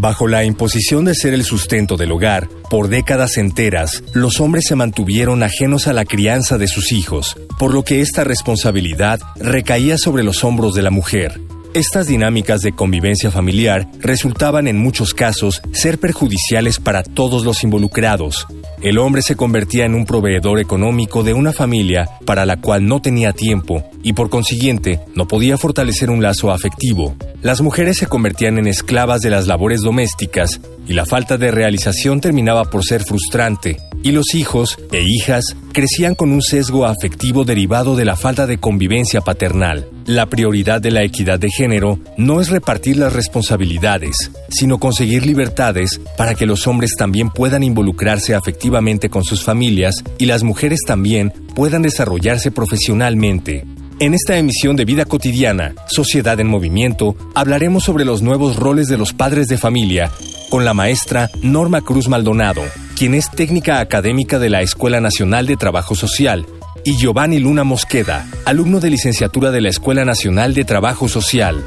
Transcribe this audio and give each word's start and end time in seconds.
Bajo 0.00 0.26
la 0.28 0.44
imposición 0.44 1.04
de 1.04 1.14
ser 1.14 1.34
el 1.34 1.44
sustento 1.44 1.98
del 1.98 2.12
hogar, 2.12 2.48
por 2.70 2.88
décadas 2.88 3.36
enteras, 3.36 4.02
los 4.14 4.40
hombres 4.40 4.64
se 4.66 4.74
mantuvieron 4.74 5.42
ajenos 5.42 5.88
a 5.88 5.92
la 5.92 6.06
crianza 6.06 6.56
de 6.56 6.68
sus 6.68 6.90
hijos, 6.90 7.36
por 7.58 7.74
lo 7.74 7.82
que 7.82 8.00
esta 8.00 8.24
responsabilidad 8.24 9.20
recaía 9.36 9.98
sobre 9.98 10.22
los 10.22 10.42
hombros 10.42 10.72
de 10.72 10.80
la 10.80 10.90
mujer. 10.90 11.38
Estas 11.72 12.08
dinámicas 12.08 12.62
de 12.62 12.72
convivencia 12.72 13.30
familiar 13.30 13.86
resultaban 14.00 14.66
en 14.66 14.76
muchos 14.76 15.14
casos 15.14 15.62
ser 15.72 16.00
perjudiciales 16.00 16.80
para 16.80 17.04
todos 17.04 17.44
los 17.44 17.62
involucrados. 17.62 18.48
El 18.82 18.98
hombre 18.98 19.22
se 19.22 19.36
convertía 19.36 19.84
en 19.84 19.94
un 19.94 20.04
proveedor 20.04 20.58
económico 20.58 21.22
de 21.22 21.32
una 21.32 21.52
familia 21.52 22.08
para 22.26 22.44
la 22.44 22.60
cual 22.60 22.86
no 22.86 23.00
tenía 23.00 23.32
tiempo 23.32 23.84
y 24.02 24.14
por 24.14 24.30
consiguiente 24.30 24.98
no 25.14 25.28
podía 25.28 25.58
fortalecer 25.58 26.10
un 26.10 26.22
lazo 26.22 26.50
afectivo. 26.50 27.14
Las 27.40 27.60
mujeres 27.60 27.98
se 27.98 28.06
convertían 28.06 28.58
en 28.58 28.66
esclavas 28.66 29.20
de 29.20 29.30
las 29.30 29.46
labores 29.46 29.80
domésticas 29.80 30.60
y 30.88 30.94
la 30.94 31.06
falta 31.06 31.38
de 31.38 31.52
realización 31.52 32.20
terminaba 32.20 32.64
por 32.64 32.84
ser 32.84 33.04
frustrante, 33.04 33.76
y 34.02 34.12
los 34.12 34.34
hijos 34.34 34.78
e 34.92 35.02
hijas 35.02 35.56
crecían 35.72 36.14
con 36.14 36.32
un 36.32 36.42
sesgo 36.42 36.86
afectivo 36.86 37.44
derivado 37.44 37.96
de 37.96 38.04
la 38.04 38.16
falta 38.16 38.46
de 38.46 38.58
convivencia 38.58 39.20
paternal. 39.20 39.88
La 40.06 40.26
prioridad 40.26 40.80
de 40.80 40.90
la 40.90 41.02
equidad 41.02 41.38
de 41.38 41.50
género 41.50 41.98
no 42.16 42.40
es 42.40 42.50
repartir 42.50 42.96
las 42.96 43.12
responsabilidades, 43.12 44.30
sino 44.48 44.78
conseguir 44.78 45.26
libertades 45.26 46.00
para 46.16 46.34
que 46.34 46.46
los 46.46 46.66
hombres 46.66 46.92
también 46.96 47.30
puedan 47.30 47.62
involucrarse 47.62 48.34
afectivamente 48.34 49.10
con 49.10 49.24
sus 49.24 49.44
familias 49.44 50.02
y 50.18 50.26
las 50.26 50.42
mujeres 50.42 50.80
también 50.86 51.32
puedan 51.54 51.82
desarrollarse 51.82 52.50
profesionalmente. 52.50 53.64
En 54.00 54.14
esta 54.14 54.38
emisión 54.38 54.76
de 54.76 54.86
Vida 54.86 55.04
Cotidiana, 55.04 55.74
Sociedad 55.86 56.40
en 56.40 56.46
Movimiento, 56.46 57.16
hablaremos 57.34 57.84
sobre 57.84 58.06
los 58.06 58.22
nuevos 58.22 58.56
roles 58.56 58.88
de 58.88 58.96
los 58.96 59.12
padres 59.12 59.46
de 59.46 59.58
familia 59.58 60.10
con 60.48 60.64
la 60.64 60.72
maestra 60.72 61.30
Norma 61.42 61.82
Cruz 61.82 62.08
Maldonado, 62.08 62.62
quien 63.00 63.14
es 63.14 63.30
técnica 63.30 63.80
académica 63.80 64.38
de 64.38 64.50
la 64.50 64.60
Escuela 64.60 65.00
Nacional 65.00 65.46
de 65.46 65.56
Trabajo 65.56 65.94
Social, 65.94 66.44
y 66.84 66.98
Giovanni 66.98 67.38
Luna 67.38 67.64
Mosqueda, 67.64 68.28
alumno 68.44 68.78
de 68.78 68.90
licenciatura 68.90 69.50
de 69.50 69.62
la 69.62 69.70
Escuela 69.70 70.04
Nacional 70.04 70.52
de 70.52 70.66
Trabajo 70.66 71.08
Social. 71.08 71.64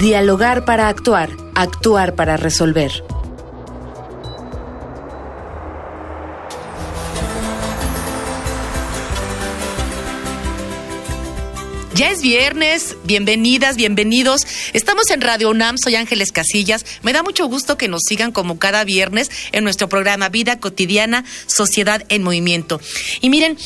Dialogar 0.00 0.64
para 0.64 0.88
actuar, 0.88 1.28
actuar 1.54 2.14
para 2.14 2.38
resolver. 2.38 2.90
Ya 11.98 12.12
es 12.12 12.22
viernes, 12.22 12.94
bienvenidas, 13.06 13.74
bienvenidos. 13.74 14.46
Estamos 14.72 15.10
en 15.10 15.20
Radio 15.20 15.50
UNAM, 15.50 15.78
soy 15.82 15.96
Ángeles 15.96 16.30
Casillas. 16.30 16.86
Me 17.02 17.12
da 17.12 17.24
mucho 17.24 17.48
gusto 17.48 17.76
que 17.76 17.88
nos 17.88 18.02
sigan 18.08 18.30
como 18.30 18.60
cada 18.60 18.84
viernes 18.84 19.32
en 19.50 19.64
nuestro 19.64 19.88
programa 19.88 20.28
Vida 20.28 20.60
Cotidiana, 20.60 21.24
Sociedad 21.48 22.04
en 22.08 22.22
Movimiento. 22.22 22.80
Y 23.20 23.30
miren, 23.30 23.58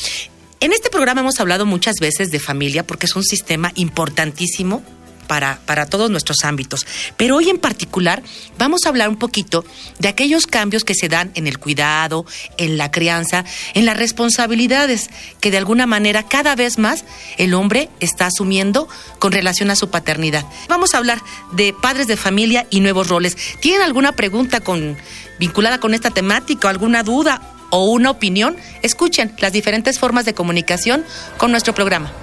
en 0.61 0.73
este 0.73 0.89
programa 0.89 1.21
hemos 1.21 1.39
hablado 1.39 1.67
muchas 1.67 1.97
veces 2.01 2.31
de 2.31 2.39
familia 2.39 2.87
porque 2.87 3.05
es 3.05 3.15
un 3.15 3.23
sistema 3.23 3.71
importantísimo 3.75 4.81
para, 5.27 5.59
para 5.65 5.85
todos 5.85 6.09
nuestros 6.09 6.43
ámbitos. 6.43 6.85
Pero 7.17 7.37
hoy 7.37 7.49
en 7.49 7.57
particular 7.57 8.23
vamos 8.57 8.81
a 8.85 8.89
hablar 8.89 9.09
un 9.09 9.17
poquito 9.17 9.65
de 9.99 10.07
aquellos 10.07 10.47
cambios 10.47 10.83
que 10.83 10.95
se 10.95 11.09
dan 11.09 11.31
en 11.35 11.47
el 11.47 11.59
cuidado, 11.59 12.25
en 12.57 12.77
la 12.77 12.91
crianza, 12.91 13.45
en 13.73 13.85
las 13.85 13.97
responsabilidades 13.97 15.09
que 15.39 15.51
de 15.51 15.57
alguna 15.57 15.85
manera 15.85 16.23
cada 16.23 16.55
vez 16.55 16.77
más 16.77 17.05
el 17.37 17.53
hombre 17.53 17.89
está 17.99 18.27
asumiendo 18.27 18.87
con 19.19 19.31
relación 19.31 19.71
a 19.71 19.75
su 19.75 19.89
paternidad. 19.89 20.45
Vamos 20.67 20.93
a 20.93 20.97
hablar 20.97 21.21
de 21.51 21.73
padres 21.73 22.07
de 22.07 22.17
familia 22.17 22.67
y 22.69 22.79
nuevos 22.79 23.07
roles. 23.07 23.37
¿Tienen 23.59 23.81
alguna 23.81 24.13
pregunta 24.13 24.59
con, 24.59 24.97
vinculada 25.39 25.79
con 25.79 25.93
esta 25.93 26.11
temática, 26.11 26.69
alguna 26.69 27.03
duda 27.03 27.41
o 27.69 27.85
una 27.85 28.11
opinión? 28.11 28.57
Escuchen 28.81 29.33
las 29.39 29.53
diferentes 29.53 29.99
formas 29.99 30.25
de 30.25 30.33
comunicación 30.33 31.05
con 31.37 31.51
nuestro 31.51 31.73
programa. 31.73 32.22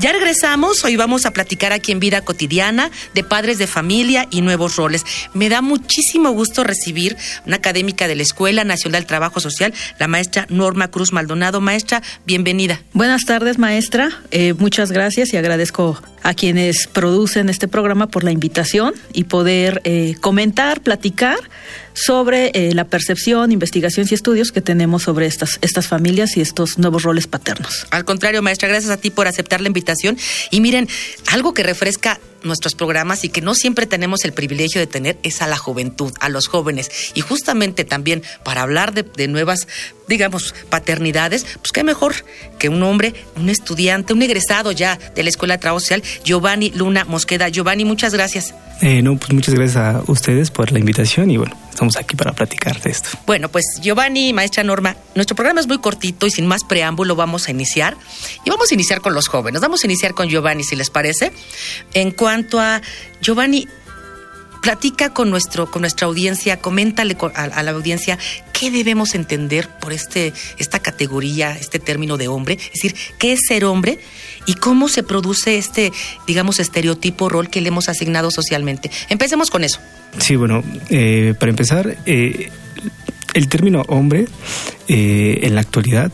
Ya 0.00 0.12
regresamos, 0.12 0.84
hoy 0.84 0.94
vamos 0.94 1.26
a 1.26 1.32
platicar 1.32 1.72
aquí 1.72 1.90
en 1.90 1.98
Vida 1.98 2.20
Cotidiana 2.20 2.88
de 3.14 3.24
padres 3.24 3.58
de 3.58 3.66
familia 3.66 4.28
y 4.30 4.42
nuevos 4.42 4.76
roles. 4.76 5.04
Me 5.34 5.48
da 5.48 5.60
muchísimo 5.60 6.30
gusto 6.30 6.62
recibir 6.62 7.16
una 7.46 7.56
académica 7.56 8.06
de 8.06 8.14
la 8.14 8.22
Escuela 8.22 8.62
Nacional 8.62 9.00
del 9.00 9.08
Trabajo 9.08 9.40
Social, 9.40 9.74
la 9.98 10.06
maestra 10.06 10.46
Norma 10.50 10.88
Cruz 10.88 11.12
Maldonado. 11.12 11.60
Maestra, 11.60 12.00
bienvenida. 12.24 12.80
Buenas 12.92 13.24
tardes, 13.24 13.58
maestra. 13.58 14.10
Eh, 14.30 14.54
muchas 14.56 14.92
gracias 14.92 15.32
y 15.32 15.36
agradezco 15.36 16.00
a 16.22 16.32
quienes 16.32 16.86
producen 16.86 17.48
este 17.48 17.66
programa 17.66 18.06
por 18.06 18.22
la 18.22 18.30
invitación 18.30 18.94
y 19.12 19.24
poder 19.24 19.80
eh, 19.82 20.14
comentar, 20.20 20.80
platicar 20.80 21.38
sobre 21.98 22.50
eh, 22.54 22.74
la 22.74 22.84
percepción, 22.84 23.50
investigaciones 23.50 24.12
y 24.12 24.14
estudios 24.14 24.52
que 24.52 24.60
tenemos 24.60 25.02
sobre 25.02 25.26
estas, 25.26 25.58
estas 25.62 25.86
familias 25.86 26.36
y 26.36 26.40
estos 26.40 26.78
nuevos 26.78 27.02
roles 27.02 27.26
paternos. 27.26 27.86
Al 27.90 28.04
contrario, 28.04 28.42
maestra, 28.42 28.68
gracias 28.68 28.92
a 28.92 28.96
ti 28.96 29.10
por 29.10 29.26
aceptar 29.26 29.60
la 29.60 29.68
invitación. 29.68 30.16
Y 30.50 30.60
miren, 30.60 30.88
algo 31.26 31.54
que 31.54 31.62
refresca 31.62 32.20
nuestros 32.42 32.74
programas 32.74 33.24
y 33.24 33.28
que 33.28 33.40
no 33.40 33.54
siempre 33.54 33.86
tenemos 33.86 34.24
el 34.24 34.32
privilegio 34.32 34.80
de 34.80 34.86
tener 34.86 35.18
es 35.22 35.42
a 35.42 35.46
la 35.46 35.56
juventud, 35.56 36.12
a 36.20 36.28
los 36.28 36.46
jóvenes. 36.46 36.90
Y 37.14 37.20
justamente 37.20 37.84
también 37.84 38.22
para 38.44 38.62
hablar 38.62 38.94
de, 38.94 39.02
de 39.02 39.28
nuevas, 39.28 39.66
digamos, 40.06 40.54
paternidades, 40.70 41.44
pues 41.60 41.72
qué 41.72 41.84
mejor 41.84 42.14
que 42.58 42.68
un 42.68 42.82
hombre, 42.82 43.14
un 43.36 43.48
estudiante, 43.48 44.12
un 44.12 44.22
egresado 44.22 44.72
ya 44.72 44.98
de 45.14 45.22
la 45.22 45.28
Escuela 45.28 45.54
de 45.54 45.60
Trabajo 45.60 45.80
Social, 45.80 46.02
Giovanni 46.24 46.70
Luna 46.70 47.04
Mosqueda. 47.04 47.48
Giovanni, 47.48 47.84
muchas 47.84 48.12
gracias. 48.12 48.54
Eh, 48.80 49.02
no, 49.02 49.16
pues 49.16 49.32
muchas 49.32 49.54
gracias 49.54 49.76
a 49.76 50.02
ustedes 50.06 50.50
por 50.50 50.70
la 50.70 50.78
invitación 50.78 51.32
y 51.32 51.36
bueno, 51.36 51.56
estamos 51.70 51.96
aquí 51.96 52.14
para 52.14 52.32
platicar 52.32 52.80
de 52.80 52.90
esto. 52.90 53.10
Bueno, 53.26 53.48
pues 53.48 53.64
Giovanni, 53.82 54.32
maestra 54.32 54.62
Norma, 54.62 54.96
nuestro 55.16 55.34
programa 55.34 55.60
es 55.60 55.66
muy 55.66 55.78
cortito 55.78 56.26
y 56.26 56.30
sin 56.30 56.46
más 56.46 56.62
preámbulo 56.62 57.16
vamos 57.16 57.48
a 57.48 57.50
iniciar. 57.50 57.96
Y 58.44 58.50
vamos 58.50 58.70
a 58.70 58.74
iniciar 58.74 59.00
con 59.00 59.14
los 59.14 59.26
jóvenes. 59.26 59.60
Vamos 59.60 59.82
a 59.82 59.86
iniciar 59.86 60.14
con 60.14 60.28
Giovanni, 60.28 60.62
si 60.62 60.76
les 60.76 60.90
parece. 60.90 61.32
En 61.92 62.12
cuanto 62.12 62.27
a 62.28 62.82
Giovanni, 63.22 63.66
platica 64.60 65.14
con 65.14 65.30
nuestro 65.30 65.70
con 65.70 65.82
nuestra 65.82 66.06
audiencia, 66.06 66.58
coméntale 66.58 67.16
a, 67.34 67.44
a, 67.44 67.62
la 67.62 67.70
audiencia 67.70 68.18
qué 68.52 68.70
debemos 68.70 69.14
entender 69.14 69.68
por 69.80 69.92
este 69.92 70.32
esta 70.58 70.78
categoría, 70.78 71.56
este 71.56 71.78
término 71.78 72.16
de 72.16 72.28
hombre, 72.28 72.54
es 72.54 72.72
decir, 72.72 72.94
qué 73.18 73.32
es 73.32 73.40
ser 73.46 73.64
hombre 73.64 73.98
y 74.46 74.54
cómo 74.54 74.88
se 74.88 75.02
produce 75.02 75.58
este, 75.58 75.92
digamos, 76.26 76.60
estereotipo 76.60 77.28
rol 77.28 77.48
que 77.48 77.60
le 77.60 77.68
hemos 77.68 77.88
asignado 77.88 78.30
socialmente. 78.30 78.90
Empecemos 79.08 79.50
con 79.50 79.64
eso. 79.64 79.80
Sí, 80.18 80.36
bueno, 80.36 80.62
eh, 80.90 81.34
para 81.38 81.50
empezar, 81.50 81.96
eh, 82.06 82.50
el 83.34 83.48
término 83.48 83.82
hombre 83.88 84.26
eh, 84.88 85.40
en 85.42 85.54
la 85.54 85.60
actualidad 85.60 86.10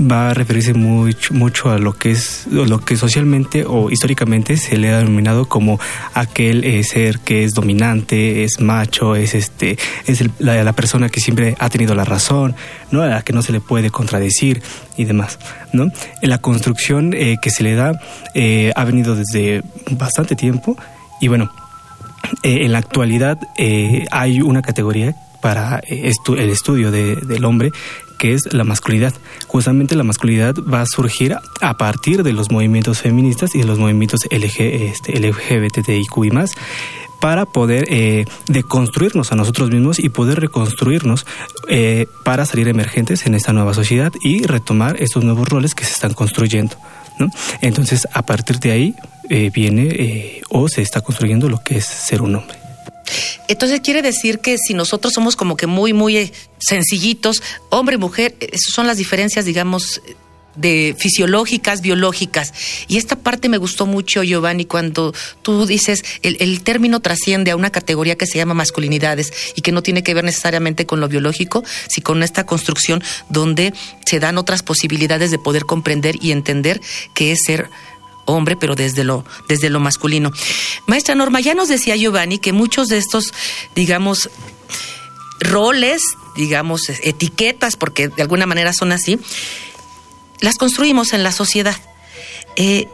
va 0.00 0.30
a 0.30 0.34
referirse 0.34 0.74
mucho, 0.74 1.34
mucho 1.34 1.70
a 1.70 1.78
lo 1.78 1.92
que 1.92 2.12
es 2.12 2.46
lo 2.50 2.78
que 2.78 2.96
socialmente 2.96 3.64
o 3.66 3.90
históricamente 3.90 4.56
se 4.56 4.76
le 4.76 4.90
ha 4.90 4.98
denominado 4.98 5.46
como 5.46 5.80
aquel 6.14 6.64
eh, 6.64 6.84
ser 6.84 7.18
que 7.20 7.44
es 7.44 7.54
dominante, 7.54 8.44
es 8.44 8.60
macho, 8.60 9.16
es 9.16 9.34
este 9.34 9.76
es 10.06 10.20
el, 10.20 10.30
la, 10.38 10.72
persona 10.72 11.08
que 11.08 11.20
siempre 11.20 11.56
ha 11.58 11.68
tenido 11.68 11.94
la 11.94 12.04
razón, 12.04 12.54
no 12.90 13.02
a 13.02 13.08
la 13.08 13.22
que 13.22 13.32
no 13.32 13.42
se 13.42 13.52
le 13.52 13.60
puede 13.60 13.90
contradecir 13.90 14.62
y 14.96 15.04
demás, 15.04 15.38
¿no? 15.72 15.90
La 16.22 16.38
construcción 16.38 17.12
eh, 17.14 17.36
que 17.42 17.50
se 17.50 17.62
le 17.62 17.74
da 17.74 18.00
eh, 18.34 18.72
ha 18.76 18.84
venido 18.84 19.16
desde 19.16 19.62
bastante 19.90 20.36
tiempo 20.36 20.76
y 21.20 21.28
bueno, 21.28 21.50
eh, 22.42 22.58
en 22.62 22.72
la 22.72 22.78
actualidad 22.78 23.38
hay 24.10 24.40
una 24.42 24.62
categoría 24.62 25.14
para 25.40 25.80
estu 25.86 26.34
el 26.34 26.50
estudio 26.50 26.90
de, 26.90 27.16
del 27.16 27.44
hombre 27.44 27.72
que 28.18 28.34
es 28.34 28.52
la 28.52 28.64
masculinidad. 28.64 29.14
Justamente 29.46 29.96
la 29.96 30.04
masculinidad 30.04 30.56
va 30.56 30.82
a 30.82 30.86
surgir 30.86 31.36
a 31.60 31.76
partir 31.76 32.22
de 32.22 32.32
los 32.32 32.50
movimientos 32.50 33.00
feministas 33.00 33.54
y 33.54 33.58
de 33.60 33.64
los 33.64 33.78
movimientos 33.78 34.20
LG, 34.30 34.60
este, 34.60 35.18
LGBTIQ 35.18 36.24
y 36.24 36.30
más, 36.30 36.54
para 37.20 37.46
poder 37.46 37.86
eh, 37.88 38.24
deconstruirnos 38.46 39.32
a 39.32 39.36
nosotros 39.36 39.70
mismos 39.70 39.98
y 39.98 40.08
poder 40.08 40.40
reconstruirnos 40.40 41.26
eh, 41.68 42.06
para 42.24 42.46
salir 42.46 42.68
emergentes 42.68 43.26
en 43.26 43.34
esta 43.34 43.52
nueva 43.52 43.74
sociedad 43.74 44.12
y 44.22 44.44
retomar 44.44 45.00
estos 45.02 45.24
nuevos 45.24 45.48
roles 45.48 45.74
que 45.74 45.84
se 45.84 45.92
están 45.92 46.14
construyendo. 46.14 46.76
Entonces, 47.60 48.06
a 48.12 48.22
partir 48.22 48.60
de 48.60 48.70
ahí 48.70 48.94
eh, 49.28 49.50
viene 49.52 50.40
o 50.50 50.68
se 50.68 50.82
está 50.82 51.00
construyendo 51.00 51.48
lo 51.48 51.58
que 51.58 51.78
es 51.78 51.84
ser 51.84 52.22
un 52.22 52.36
hombre. 52.36 52.57
Entonces 53.48 53.80
quiere 53.80 54.02
decir 54.02 54.38
que 54.40 54.56
si 54.58 54.74
nosotros 54.74 55.14
somos 55.14 55.34
como 55.34 55.56
que 55.56 55.66
muy, 55.66 55.92
muy 55.92 56.32
sencillitos, 56.58 57.42
hombre 57.70 57.96
y 57.96 57.98
mujer, 57.98 58.36
esas 58.40 58.72
son 58.72 58.86
las 58.86 58.98
diferencias, 58.98 59.44
digamos, 59.44 60.00
de 60.58 60.94
fisiológicas, 60.98 61.80
biológicas. 61.80 62.52
Y 62.88 62.98
esta 62.98 63.16
parte 63.16 63.48
me 63.48 63.58
gustó 63.58 63.86
mucho, 63.86 64.22
Giovanni, 64.22 64.64
cuando 64.64 65.14
tú 65.42 65.66
dices, 65.66 66.04
el, 66.22 66.36
el, 66.40 66.62
término 66.62 67.00
trasciende 67.00 67.52
a 67.52 67.56
una 67.56 67.70
categoría 67.70 68.16
que 68.16 68.26
se 68.26 68.38
llama 68.38 68.54
masculinidades 68.54 69.32
y 69.54 69.62
que 69.62 69.72
no 69.72 69.82
tiene 69.82 70.02
que 70.02 70.14
ver 70.14 70.24
necesariamente 70.24 70.84
con 70.84 71.00
lo 71.00 71.08
biológico, 71.08 71.64
sino 71.88 72.04
con 72.04 72.22
esta 72.22 72.44
construcción 72.44 73.02
donde 73.28 73.72
se 74.04 74.18
dan 74.18 74.36
otras 74.36 74.62
posibilidades 74.62 75.30
de 75.30 75.38
poder 75.38 75.64
comprender 75.64 76.16
y 76.20 76.32
entender 76.32 76.80
qué 77.14 77.32
es 77.32 77.40
ser 77.44 77.70
hombre, 78.28 78.56
pero 78.56 78.74
desde 78.74 79.04
lo, 79.04 79.24
desde 79.48 79.70
lo 79.70 79.80
masculino. 79.80 80.32
Maestra 80.86 81.14
Norma, 81.14 81.40
ya 81.40 81.54
nos 81.54 81.68
decía 81.68 81.96
Giovanni 81.96 82.38
que 82.38 82.52
muchos 82.52 82.88
de 82.88 82.98
estos, 82.98 83.32
digamos, 83.74 84.30
roles, 85.40 86.02
digamos, 86.36 86.88
etiquetas, 86.88 87.76
porque 87.76 88.08
de 88.08 88.22
alguna 88.22 88.46
manera 88.46 88.72
son 88.72 88.92
así, 88.92 89.18
las 90.40 90.56
construimos 90.56 91.12
en 91.12 91.22
la 91.22 91.32
sociedad. 91.32 91.76
Eh, 92.56 92.86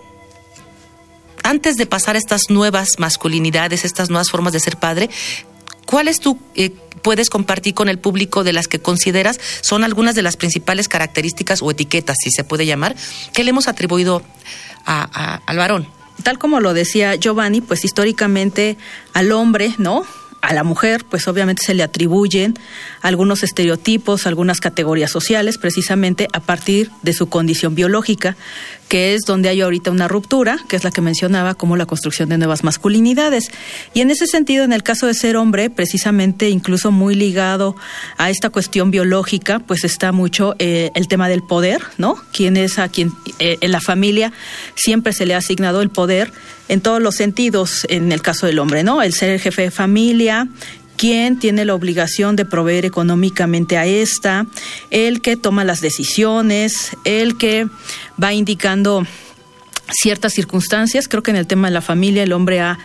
antes 1.43 1.77
de 1.77 1.87
pasar 1.87 2.17
estas 2.17 2.49
nuevas 2.49 2.91
masculinidades, 2.99 3.85
estas 3.85 4.09
nuevas 4.09 4.31
formas 4.31 4.53
de 4.53 4.61
ser 4.61 4.79
padre, 4.79 5.11
¿cuáles 5.85 6.21
tú 6.21 6.39
eh, 6.55 6.73
puedes 7.05 7.31
compartir 7.31 7.75
con 7.75 7.89
el 7.89 7.99
público 7.99 8.43
de 8.43 8.53
las 8.53 8.67
que 8.67 8.81
consideras 8.81 9.39
son 9.61 9.85
algunas 9.85 10.17
de 10.17 10.23
las 10.23 10.37
principales 10.37 10.89
características 10.89 11.63
o 11.63 11.71
etiquetas, 11.71 12.17
si 12.21 12.31
se 12.31 12.43
puede 12.43 12.67
llamar, 12.67 12.97
que 13.33 13.45
le 13.45 13.51
hemos 13.51 13.69
atribuido 13.69 14.23
al 14.87 15.57
varón? 15.57 15.87
Tal 16.25 16.39
como 16.39 16.61
lo 16.61 16.75
decía 16.75 17.15
Giovanni, 17.15 17.61
pues 17.61 17.85
históricamente 17.85 18.77
al 19.13 19.31
hombre, 19.33 19.75
¿no? 19.79 20.05
a 20.45 20.53
la 20.53 20.63
mujer, 20.63 21.07
pues 21.09 21.27
obviamente 21.27 21.63
se 21.63 21.73
le 21.73 21.83
atribuyen 21.83 22.55
algunos 23.01 23.43
estereotipos, 23.43 24.27
algunas 24.27 24.61
categorías 24.61 25.11
sociales, 25.11 25.57
precisamente 25.57 26.29
a 26.35 26.41
partir 26.41 26.91
de 27.03 27.15
su 27.15 27.31
condición 27.31 27.75
biológica, 27.75 28.37
que 28.95 29.15
es 29.15 29.23
donde 29.23 29.49
hay 29.49 29.61
ahorita 29.61 29.91
una 29.91 30.07
ruptura, 30.07 30.57
que 30.69 30.77
es 30.77 30.85
la 30.85 30.93
que 30.93 31.01
mencionaba 31.01 31.57
como 31.57 31.77
la 31.77 31.85
construcción 31.85 32.29
de 32.29 32.39
nuevas 32.39 32.63
masculinidades. 32.63 33.51
Y 33.93 34.03
en 34.03 34.13
ese 34.13 34.29
sentido, 34.29 34.63
en 34.63 34.73
el 34.73 34.85
caso 34.85 35.09
de 35.09 35.15
ser 35.15 35.37
hombre, 35.37 35.69
precisamente 35.69 36.49
incluso 36.49 36.93
muy 36.93 37.17
ligado 37.17 37.75
a 38.19 38.31
esta 38.31 38.51
cuestión 38.51 38.93
biológica, 38.93 39.59
pues 39.59 39.83
está 39.83 40.13
mucho 40.13 40.55
eh, 40.61 40.93
el 40.95 41.09
tema 41.09 41.29
del 41.29 41.43
poder, 41.43 41.83
¿no? 41.99 42.23
Quién 42.33 42.57
es 42.57 42.79
a 42.79 42.89
quien 42.89 43.11
eh, 43.41 43.59
en 43.63 43.73
la 43.73 43.81
familia 43.81 44.33
siempre 44.77 45.13
se 45.13 45.27
le 45.27 45.35
ha 45.35 45.39
asignado 45.39 45.83
el 45.83 45.91
poder 45.91 46.31
en 46.69 46.81
todos 46.81 47.03
los 47.03 47.17
sentidos 47.17 47.87
en 47.89 48.13
el 48.13 48.23
caso 48.23 48.47
del 48.47 48.61
hombre, 48.61 48.85
¿no? 48.85 49.03
El 49.03 49.13
ser 49.13 49.31
el 49.31 49.41
jefe 49.41 49.63
de 49.63 49.71
familia, 49.73 50.47
quién 50.97 51.39
tiene 51.39 51.65
la 51.65 51.75
obligación 51.75 52.37
de 52.37 52.45
proveer 52.45 52.85
económicamente 52.85 53.77
a 53.77 53.87
esta, 53.87 54.47
el 54.91 55.21
que 55.21 55.37
toma 55.37 55.65
las 55.65 55.81
decisiones, 55.81 56.97
el 57.05 57.37
que 57.37 57.67
va 58.23 58.33
indicando 58.33 59.07
ciertas 59.91 60.33
circunstancias. 60.33 61.09
Creo 61.09 61.23
que 61.23 61.31
en 61.31 61.37
el 61.37 61.47
tema 61.47 61.69
de 61.69 61.75
la 61.75 61.83
familia 61.83 62.23
el 62.23 62.33
hombre 62.33 62.61
ha, 62.61 62.79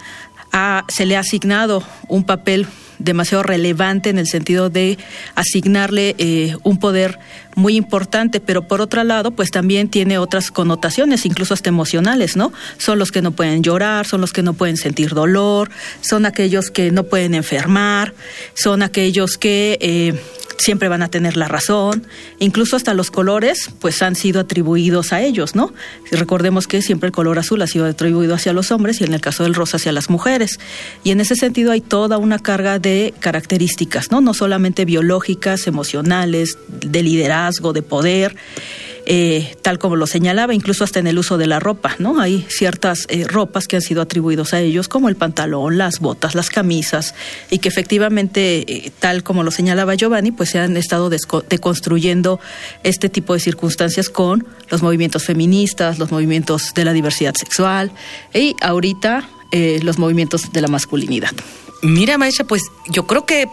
se 0.88 1.06
le 1.06 1.16
ha 1.16 1.20
asignado 1.20 1.84
un 2.08 2.24
papel 2.24 2.68
demasiado 3.00 3.44
relevante 3.44 4.10
en 4.10 4.20
el 4.20 4.28
sentido 4.28 4.70
de 4.70 4.98
asignarle 5.36 6.16
eh, 6.18 6.56
un 6.64 6.78
poder 6.78 7.20
muy 7.56 7.76
importante, 7.76 8.40
pero 8.40 8.68
por 8.68 8.82
otro 8.82 9.04
lado, 9.04 9.32
pues 9.32 9.52
también 9.52 9.90
tiene 9.90 10.18
otras 10.18 10.52
connotaciones, 10.52 11.26
incluso 11.26 11.54
hasta 11.54 11.70
emocionales, 11.70 12.36
¿no? 12.36 12.54
Son 12.78 13.00
los 13.00 13.12
que 13.12 13.22
no 13.22 13.32
pueden 13.32 13.64
llorar, 13.64 14.06
son 14.06 14.22
los 14.22 14.34
que 14.34 14.44
no 14.44 14.54
pueden 14.54 14.78
sentir 14.78 15.14
dolor, 15.14 15.70
son 16.02 16.26
aquellos 16.26 16.72
que 16.72 16.92
no 16.92 17.04
pueden 17.04 17.34
enfermar, 17.34 18.14
son 18.54 18.82
aquellos 18.84 19.38
que 19.38 19.78
eh, 19.82 20.14
siempre 20.60 20.90
van 20.90 21.02
a 21.02 21.10
tener 21.10 21.38
la 21.38 21.48
razón, 21.48 22.06
incluso 22.38 22.76
hasta 22.76 22.94
los 22.94 23.12
colores 23.12 23.72
pues 23.80 24.02
han 24.02 24.16
sido 24.16 24.42
atribuidos 24.42 25.14
a 25.14 25.22
ellos, 25.22 25.56
¿no? 25.56 25.74
Recordemos 26.12 26.68
que 26.68 26.82
siempre 26.82 27.08
el 27.08 27.14
color 27.14 27.40
azul 27.40 27.62
ha 27.62 27.68
sido 27.68 27.86
atribuido 27.86 28.36
hacia 28.36 28.54
los 28.54 28.72
hombres 28.72 29.02
y 29.02 29.06
en 29.06 29.14
el 29.14 29.22
caso 29.22 29.44
del 29.44 29.56
rosa 29.56 29.78
hacia 29.78 29.92
las 29.92 30.10
mujeres. 30.10 30.60
Y 31.04 31.12
en 31.12 31.22
ese 31.22 31.36
sentido 31.36 31.72
hay 31.72 31.82
toda 31.82 32.18
una 32.18 32.40
carga 32.40 32.78
de 32.80 33.14
características, 33.20 34.12
¿no? 34.12 34.22
No 34.22 34.34
solamente 34.34 34.86
biológicas, 34.86 35.68
emocionales, 35.68 36.58
de 36.68 37.04
liderazgo, 37.04 37.74
de 37.74 37.82
poder. 37.82 38.36
Eh, 39.12 39.56
tal 39.64 39.80
como 39.80 39.96
lo 39.96 40.06
señalaba, 40.06 40.54
incluso 40.54 40.84
hasta 40.84 41.00
en 41.00 41.08
el 41.08 41.18
uso 41.18 41.40
de 41.40 41.48
la 41.48 41.60
ropa, 41.60 41.96
¿no? 41.98 42.22
Hay 42.22 42.46
ciertas 42.48 43.08
eh, 43.10 43.26
ropas 43.28 43.68
que 43.68 43.76
han 43.76 43.82
sido 43.82 44.04
atribuidos 44.04 44.54
a 44.54 44.60
ellos, 44.60 44.88
como 44.88 45.10
el 45.10 45.16
pantalón, 45.16 45.80
las 45.80 46.00
botas, 46.00 46.36
las 46.36 46.52
camisas, 46.52 47.16
y 47.50 47.58
que 47.58 47.70
efectivamente, 47.70 48.72
eh, 48.72 48.92
tal 49.00 49.24
como 49.24 49.42
lo 49.42 49.50
señalaba 49.50 49.96
Giovanni, 49.96 50.32
pues 50.32 50.52
se 50.52 50.60
han 50.60 50.78
estado 50.78 51.10
deconstruyendo 51.10 52.40
este 52.84 53.10
tipo 53.10 53.34
de 53.34 53.40
circunstancias 53.40 54.10
con 54.10 54.46
los 54.70 54.84
movimientos 54.84 55.24
feministas, 55.24 55.98
los 55.98 56.12
movimientos 56.12 56.76
de 56.76 56.86
la 56.86 56.94
diversidad 56.94 57.34
sexual 57.34 57.92
y 58.32 58.56
ahorita 58.62 59.28
los 59.82 59.98
movimientos 59.98 60.52
de 60.54 60.62
la 60.62 60.68
masculinidad. 60.68 61.32
Mira, 61.82 62.18
maestra, 62.18 62.46
pues 62.46 62.64
yo 62.88 63.08
creo 63.08 63.26
que 63.26 63.48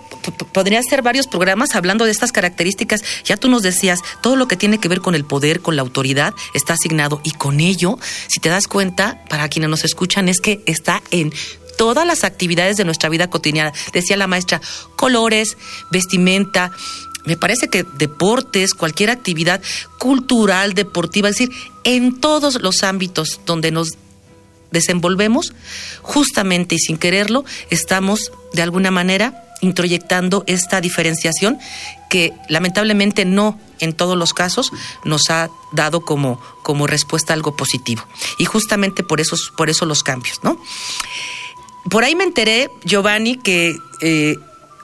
podría 0.52 0.82
ser 0.82 1.02
varios 1.02 1.28
programas 1.28 1.76
hablando 1.76 2.04
de 2.04 2.10
estas 2.10 2.32
características. 2.32 3.02
Ya 3.24 3.36
tú 3.36 3.48
nos 3.48 3.62
decías, 3.62 4.00
todo 4.20 4.34
lo 4.34 4.48
que 4.48 4.56
tiene 4.56 4.78
que 4.78 4.88
ver 4.88 5.00
con 5.00 5.14
el 5.14 5.24
poder, 5.24 5.60
con 5.60 5.76
la 5.76 5.82
autoridad, 5.82 6.34
está 6.52 6.74
asignado. 6.74 7.20
Y 7.22 7.30
con 7.32 7.60
ello, 7.60 7.98
si 8.26 8.40
te 8.40 8.48
das 8.48 8.66
cuenta, 8.66 9.22
para 9.28 9.48
quienes 9.48 9.70
nos 9.70 9.84
escuchan, 9.84 10.28
es 10.28 10.40
que 10.40 10.60
está 10.66 11.02
en 11.12 11.32
todas 11.78 12.06
las 12.06 12.24
actividades 12.24 12.76
de 12.76 12.84
nuestra 12.84 13.08
vida 13.08 13.30
cotidiana. 13.30 13.72
Decía 13.92 14.16
la 14.16 14.26
maestra, 14.26 14.60
colores, 14.96 15.56
vestimenta, 15.92 16.72
me 17.26 17.36
parece 17.36 17.68
que 17.68 17.84
deportes, 17.98 18.72
cualquier 18.72 19.10
actividad 19.10 19.60
cultural, 19.98 20.74
deportiva, 20.74 21.28
es 21.28 21.36
decir, 21.36 21.54
en 21.84 22.20
todos 22.20 22.62
los 22.62 22.82
ámbitos 22.84 23.40
donde 23.44 23.72
nos 23.72 23.96
desenvolvemos, 24.70 25.52
justamente 26.02 26.74
y 26.74 26.78
sin 26.78 26.98
quererlo, 26.98 27.44
estamos 27.70 28.32
de 28.52 28.62
alguna 28.62 28.90
manera 28.90 29.42
introyectando 29.60 30.44
esta 30.46 30.80
diferenciación 30.80 31.58
que 32.08 32.32
lamentablemente 32.48 33.24
no 33.24 33.58
en 33.80 33.94
todos 33.94 34.16
los 34.16 34.32
casos 34.32 34.70
nos 35.04 35.30
ha 35.30 35.50
dado 35.72 36.02
como, 36.02 36.40
como 36.62 36.86
respuesta 36.86 37.32
algo 37.32 37.56
positivo. 37.56 38.06
Y 38.38 38.44
justamente 38.44 39.02
por 39.02 39.20
eso, 39.20 39.36
por 39.56 39.70
eso 39.70 39.86
los 39.86 40.02
cambios, 40.02 40.40
¿no? 40.42 40.60
Por 41.90 42.04
ahí 42.04 42.14
me 42.14 42.24
enteré, 42.24 42.70
Giovanni, 42.84 43.36
que 43.36 43.76
eh, 44.00 44.36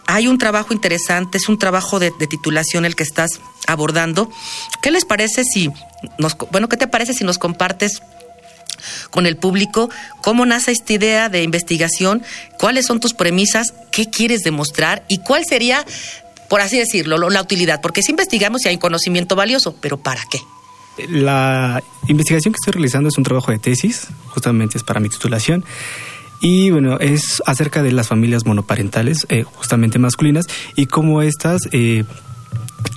hay 0.06 0.28
un 0.28 0.38
trabajo 0.38 0.73
interesante, 0.73 1.38
es 1.38 1.49
un 1.49 1.59
trabajo 1.59 1.99
de, 1.99 2.11
titulación 2.11 2.85
el 2.85 2.95
que 2.95 3.02
estás 3.02 3.40
abordando. 3.66 4.30
¿Qué 4.83 4.90
les 4.90 5.04
parece 5.04 5.45
si 5.45 5.71
nos, 6.18 6.37
bueno, 6.50 6.68
qué 6.68 6.76
te 6.76 6.87
parece 6.87 7.14
si 7.14 7.25
nos 7.25 7.38
compartes 7.38 8.02
con 9.12 9.26
el 9.26 9.37
público 9.37 9.90
cómo 10.23 10.45
nace 10.45 10.73
esta 10.73 10.95
idea 10.95 11.28
de 11.28 11.45
investigación, 11.45 12.23
cuáles 12.59 12.87
son 12.87 12.99
tus 12.99 13.14
premisas, 13.14 13.73
qué 13.92 14.07
quieres 14.07 14.42
demostrar 14.42 15.04
y 15.07 15.19
cuál 15.19 15.45
sería, 15.45 15.85
por 16.49 16.61
así 16.61 16.78
decirlo, 16.78 17.31
la 17.31 17.40
utilidad. 17.40 17.81
Porque 17.81 18.02
si 18.02 18.11
investigamos 18.11 18.62
si 18.62 18.69
hay 18.69 18.78
conocimiento 18.78 19.37
valioso, 19.37 19.76
pero 19.81 19.99
¿para 19.99 20.23
qué? 20.31 20.40
La 21.09 21.83
investigación 22.09 22.52
que 22.52 22.59
estoy 22.61 22.73
realizando 22.73 23.09
es 23.09 23.16
un 23.16 23.25
trabajo 23.25 23.52
de 23.52 23.59
tesis, 23.59 24.09
justamente 24.28 24.78
es 24.78 24.85
para 24.85 24.99
mi 24.99 25.09
titulación. 25.09 25.64
Y 26.40 26.71
bueno, 26.71 26.99
es 26.99 27.40
acerca 27.47 27.85
de 27.85 27.92
las 27.92 28.09
familias 28.09 28.45
monoparentales, 28.45 29.26
eh, 29.28 29.45
justamente 29.45 30.00
masculinas, 30.00 30.47
y 30.75 30.87
cómo 30.87 31.23
estas 31.23 31.69
eh, 31.71 32.04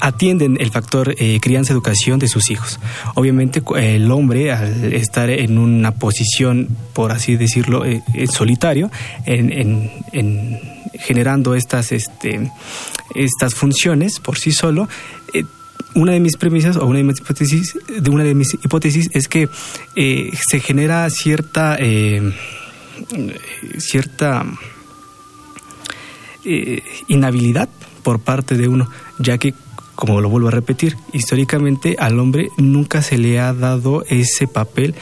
atienden 0.01 0.57
el 0.59 0.71
factor 0.71 1.15
eh, 1.17 1.39
crianza-educación 1.41 2.19
de 2.19 2.27
sus 2.27 2.49
hijos. 2.51 2.79
Obviamente 3.15 3.61
el 3.77 4.11
hombre 4.11 4.51
al 4.51 4.93
estar 4.93 5.29
en 5.29 5.57
una 5.57 5.91
posición, 5.91 6.69
por 6.93 7.11
así 7.11 7.35
decirlo, 7.35 7.85
eh, 7.85 8.01
en 8.13 8.27
solitario, 8.27 8.91
en, 9.25 9.89
generando 10.93 11.55
estas, 11.55 11.91
este, 11.91 12.51
estas 13.13 13.55
funciones 13.55 14.19
por 14.19 14.37
sí 14.37 14.51
solo, 14.51 14.87
eh, 15.33 15.43
una 15.93 16.11
de 16.11 16.19
mis 16.19 16.37
premisas 16.37 16.77
o 16.77 16.85
una 16.85 16.97
de 16.97 17.03
mis 17.03 17.19
hipótesis, 17.19 17.77
de 17.87 18.09
una 18.09 18.23
de 18.23 18.35
mis 18.35 18.53
hipótesis 18.53 19.09
es 19.13 19.27
que 19.27 19.49
se 19.95 20.59
genera 20.59 21.09
cierta 21.09 21.77
cierta 23.77 24.45
inhabilidad 27.07 27.69
por 28.03 28.19
parte 28.19 28.55
de 28.55 28.67
uno, 28.67 28.89
ya 29.19 29.37
que 29.37 29.53
como 29.95 30.21
lo 30.21 30.29
vuelvo 30.29 30.49
a 30.49 30.51
repetir, 30.51 30.97
históricamente 31.13 31.95
al 31.99 32.19
hombre 32.19 32.49
nunca 32.57 33.01
se 33.01 33.17
le 33.17 33.39
ha 33.39 33.53
dado 33.53 34.03
ese 34.09 34.47
papel 34.47 34.95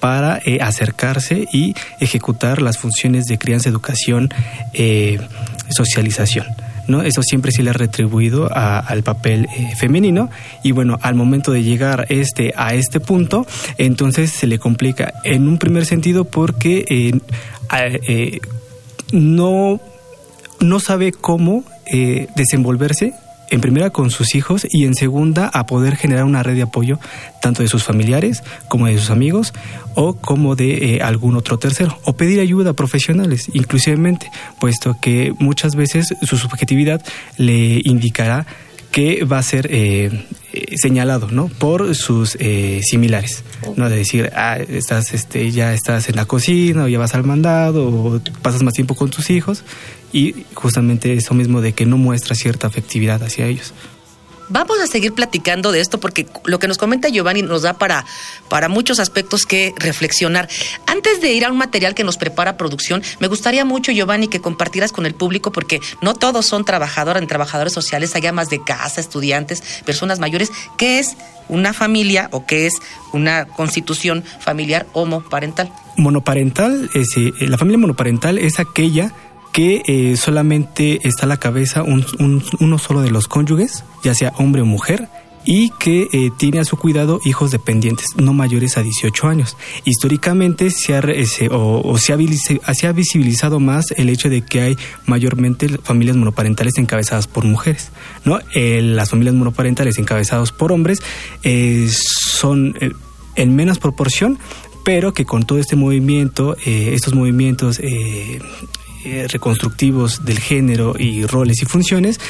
para 0.00 0.40
eh, 0.44 0.58
acercarse 0.60 1.46
y 1.52 1.74
ejecutar 2.00 2.62
las 2.62 2.78
funciones 2.78 3.26
de 3.26 3.38
crianza, 3.38 3.68
educación, 3.68 4.30
eh, 4.72 5.20
socialización. 5.68 6.46
¿no? 6.88 7.02
Eso 7.02 7.22
siempre 7.22 7.52
se 7.52 7.62
le 7.62 7.70
ha 7.70 7.74
retribuido 7.74 8.50
al 8.52 9.04
papel 9.04 9.46
eh, 9.56 9.76
femenino 9.76 10.28
y 10.64 10.72
bueno, 10.72 10.98
al 11.02 11.14
momento 11.14 11.52
de 11.52 11.62
llegar 11.62 12.06
este, 12.08 12.52
a 12.56 12.74
este 12.74 12.98
punto, 12.98 13.46
entonces 13.78 14.32
se 14.32 14.48
le 14.48 14.58
complica 14.58 15.12
en 15.22 15.46
un 15.46 15.58
primer 15.58 15.86
sentido 15.86 16.24
porque 16.24 17.20
no, 19.12 19.80
no 20.58 20.80
sabe 20.80 21.12
cómo 21.12 21.62
desenvolverse 22.34 23.14
en 23.50 23.60
primera 23.60 23.90
con 23.90 24.10
sus 24.10 24.34
hijos 24.34 24.66
y 24.68 24.84
en 24.84 24.94
segunda 24.94 25.48
a 25.52 25.66
poder 25.66 25.96
generar 25.96 26.24
una 26.24 26.42
red 26.42 26.54
de 26.54 26.62
apoyo 26.62 26.98
tanto 27.40 27.62
de 27.62 27.68
sus 27.68 27.84
familiares 27.84 28.42
como 28.68 28.86
de 28.86 28.98
sus 28.98 29.10
amigos 29.10 29.52
o 29.94 30.14
como 30.14 30.56
de 30.56 30.96
eh, 30.96 31.02
algún 31.02 31.36
otro 31.36 31.58
tercero 31.58 31.98
o 32.04 32.14
pedir 32.14 32.40
ayuda 32.40 32.70
a 32.70 32.74
profesionales 32.74 33.50
inclusivamente 33.52 34.30
puesto 34.58 34.96
que 35.00 35.34
muchas 35.38 35.74
veces 35.74 36.14
su 36.22 36.36
subjetividad 36.36 37.02
le 37.36 37.80
indicará 37.84 38.46
que 38.90 39.24
va 39.24 39.38
a 39.38 39.42
ser 39.42 39.68
eh, 39.70 40.24
eh, 40.52 40.74
señalado 40.76 41.28
no 41.30 41.48
por 41.48 41.94
sus 41.94 42.36
similares 42.82 43.44
no 43.76 43.88
de 43.88 43.96
decir 43.96 44.30
ah, 44.34 44.58
estás 44.58 45.12
este 45.12 45.50
ya 45.50 45.74
estás 45.74 46.08
en 46.08 46.16
la 46.16 46.24
cocina 46.24 46.84
o 46.84 46.88
ya 46.88 46.98
vas 46.98 47.14
al 47.14 47.24
mandado 47.24 47.88
o 47.88 48.20
pasas 48.42 48.62
más 48.62 48.74
tiempo 48.74 48.94
con 48.94 49.10
tus 49.10 49.30
hijos 49.30 49.64
y 50.12 50.44
justamente 50.54 51.12
eso 51.14 51.34
mismo 51.34 51.60
de 51.60 51.72
que 51.72 51.86
no 51.86 51.96
muestra 51.96 52.34
cierta 52.34 52.66
afectividad 52.66 53.22
hacia 53.22 53.46
ellos. 53.46 53.72
Vamos 54.50 54.80
a 54.80 54.86
seguir 54.88 55.12
platicando 55.12 55.70
de 55.70 55.80
esto 55.80 56.00
porque 56.00 56.26
lo 56.44 56.58
que 56.58 56.66
nos 56.66 56.76
comenta 56.76 57.08
Giovanni 57.08 57.42
nos 57.42 57.62
da 57.62 57.74
para, 57.74 58.04
para 58.48 58.68
muchos 58.68 58.98
aspectos 58.98 59.46
que 59.46 59.72
reflexionar. 59.76 60.48
Antes 60.86 61.20
de 61.20 61.32
ir 61.32 61.44
a 61.44 61.50
un 61.50 61.56
material 61.56 61.94
que 61.94 62.02
nos 62.02 62.16
prepara 62.16 62.56
producción, 62.56 63.00
me 63.20 63.28
gustaría 63.28 63.64
mucho, 63.64 63.92
Giovanni, 63.92 64.26
que 64.26 64.40
compartieras 64.40 64.90
con 64.90 65.06
el 65.06 65.14
público 65.14 65.52
porque 65.52 65.80
no 66.02 66.14
todos 66.14 66.46
son 66.46 66.64
trabajadores, 66.64 67.26
trabajadores 67.28 67.72
sociales, 67.72 68.14
hay 68.16 68.26
amas 68.26 68.50
de 68.50 68.62
casa, 68.62 69.00
estudiantes, 69.00 69.62
personas 69.86 70.18
mayores. 70.18 70.50
¿Qué 70.76 70.98
es 70.98 71.16
una 71.48 71.72
familia 71.72 72.28
o 72.32 72.44
qué 72.44 72.66
es 72.66 72.74
una 73.12 73.44
constitución 73.44 74.24
familiar 74.40 74.86
homoparental? 74.92 75.72
Monoparental, 75.96 76.90
es, 76.94 77.16
eh, 77.16 77.32
la 77.40 77.56
familia 77.56 77.78
monoparental 77.78 78.38
es 78.38 78.58
aquella 78.58 79.12
que 79.52 79.82
eh, 79.86 80.16
solamente 80.16 81.06
está 81.06 81.26
a 81.26 81.28
la 81.28 81.36
cabeza 81.36 81.82
uno 81.82 82.78
solo 82.78 83.02
de 83.02 83.10
los 83.10 83.26
cónyuges, 83.28 83.84
ya 84.02 84.14
sea 84.14 84.32
hombre 84.36 84.62
o 84.62 84.66
mujer, 84.66 85.08
y 85.44 85.70
que 85.70 86.08
eh, 86.12 86.30
tiene 86.36 86.60
a 86.60 86.64
su 86.64 86.76
cuidado 86.76 87.18
hijos 87.24 87.50
dependientes 87.50 88.08
no 88.16 88.32
mayores 88.32 88.76
a 88.76 88.82
18 88.82 89.26
años. 89.26 89.56
Históricamente 89.84 90.70
se 90.70 90.94
ha, 90.94 92.92
visibilizado 92.92 93.58
más 93.58 93.86
el 93.96 94.10
hecho 94.10 94.28
de 94.28 94.42
que 94.42 94.60
hay 94.60 94.76
mayormente 95.06 95.68
familias 95.82 96.16
monoparentales 96.16 96.76
encabezadas 96.76 97.26
por 97.26 97.44
mujeres. 97.44 97.90
¿no? 98.24 98.38
las 98.54 99.10
familias 99.10 99.34
monoparentales 99.34 99.98
encabezadas 99.98 100.52
por 100.52 100.72
hombres 100.72 101.00
eh, 101.42 101.88
son 101.90 102.76
en 103.34 103.56
menos 103.56 103.78
proporción, 103.78 104.38
pero 104.84 105.14
que 105.14 105.24
con 105.24 105.44
todo 105.44 105.58
este 105.58 105.74
movimiento, 105.74 106.56
estos 106.64 107.14
movimientos 107.14 107.80
eh, 109.04 109.26
reconstructivos 109.28 110.24
del 110.24 110.38
género 110.38 110.94
y 110.98 111.24
roles 111.26 111.62
y 111.62 111.66
funciones 111.66 112.20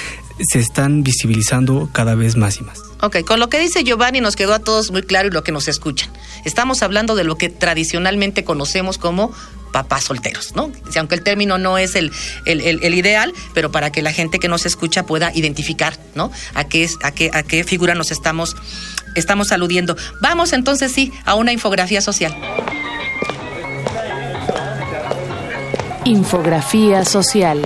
se 0.49 0.59
están 0.59 1.03
visibilizando 1.03 1.89
cada 1.93 2.15
vez 2.15 2.37
más 2.37 2.59
y 2.59 2.63
más. 2.63 2.81
Ok, 3.03 3.25
con 3.27 3.41
lo 3.41 3.49
que 3.49 3.59
dice 3.59 3.83
Giovanni 3.85 4.21
nos 4.21 4.37
quedó 4.37 4.55
a 4.55 4.59
todos 4.59 4.91
muy 4.91 5.03
claro 5.03 5.29
y 5.29 5.31
lo 5.31 5.43
que 5.43 5.53
nos 5.53 5.69
escuchan. 5.69 6.11
Estamos 6.45 6.83
hablando 6.83 7.15
de 7.15 7.25
lo 7.25 7.37
que 7.37 7.49
tradicionalmente 7.49 8.45
conocemos 8.45 8.99
como 8.99 9.33
papás 9.73 10.05
solteros, 10.05 10.55
¿no? 10.55 10.71
Aunque 10.97 11.15
el 11.15 11.23
término 11.23 11.59
no 11.59 11.79
es 11.79 11.95
el, 11.95 12.13
el, 12.45 12.95
ideal, 12.95 13.33
pero 13.55 13.71
para 13.71 13.91
que 13.93 14.03
la 14.03 14.13
gente 14.13 14.39
que 14.39 14.49
nos 14.49 14.67
escucha 14.67 15.07
pueda 15.07 15.33
identificar, 15.35 15.99
¿no? 16.15 16.31
A 16.55 16.65
qué, 16.65 16.89
a 17.03 17.13
qué, 17.13 17.31
a 17.33 17.43
qué 17.43 17.65
figura 17.65 17.95
nos 17.95 18.11
estamos, 18.11 18.57
estamos 19.15 19.53
aludiendo. 19.53 19.97
Vamos 20.21 20.53
entonces 20.53 20.93
sí 20.93 21.13
a 21.25 21.35
una 21.35 21.53
infografía 21.53 22.01
social. 22.01 22.37
Infografía 26.07 27.05
social. 27.05 27.61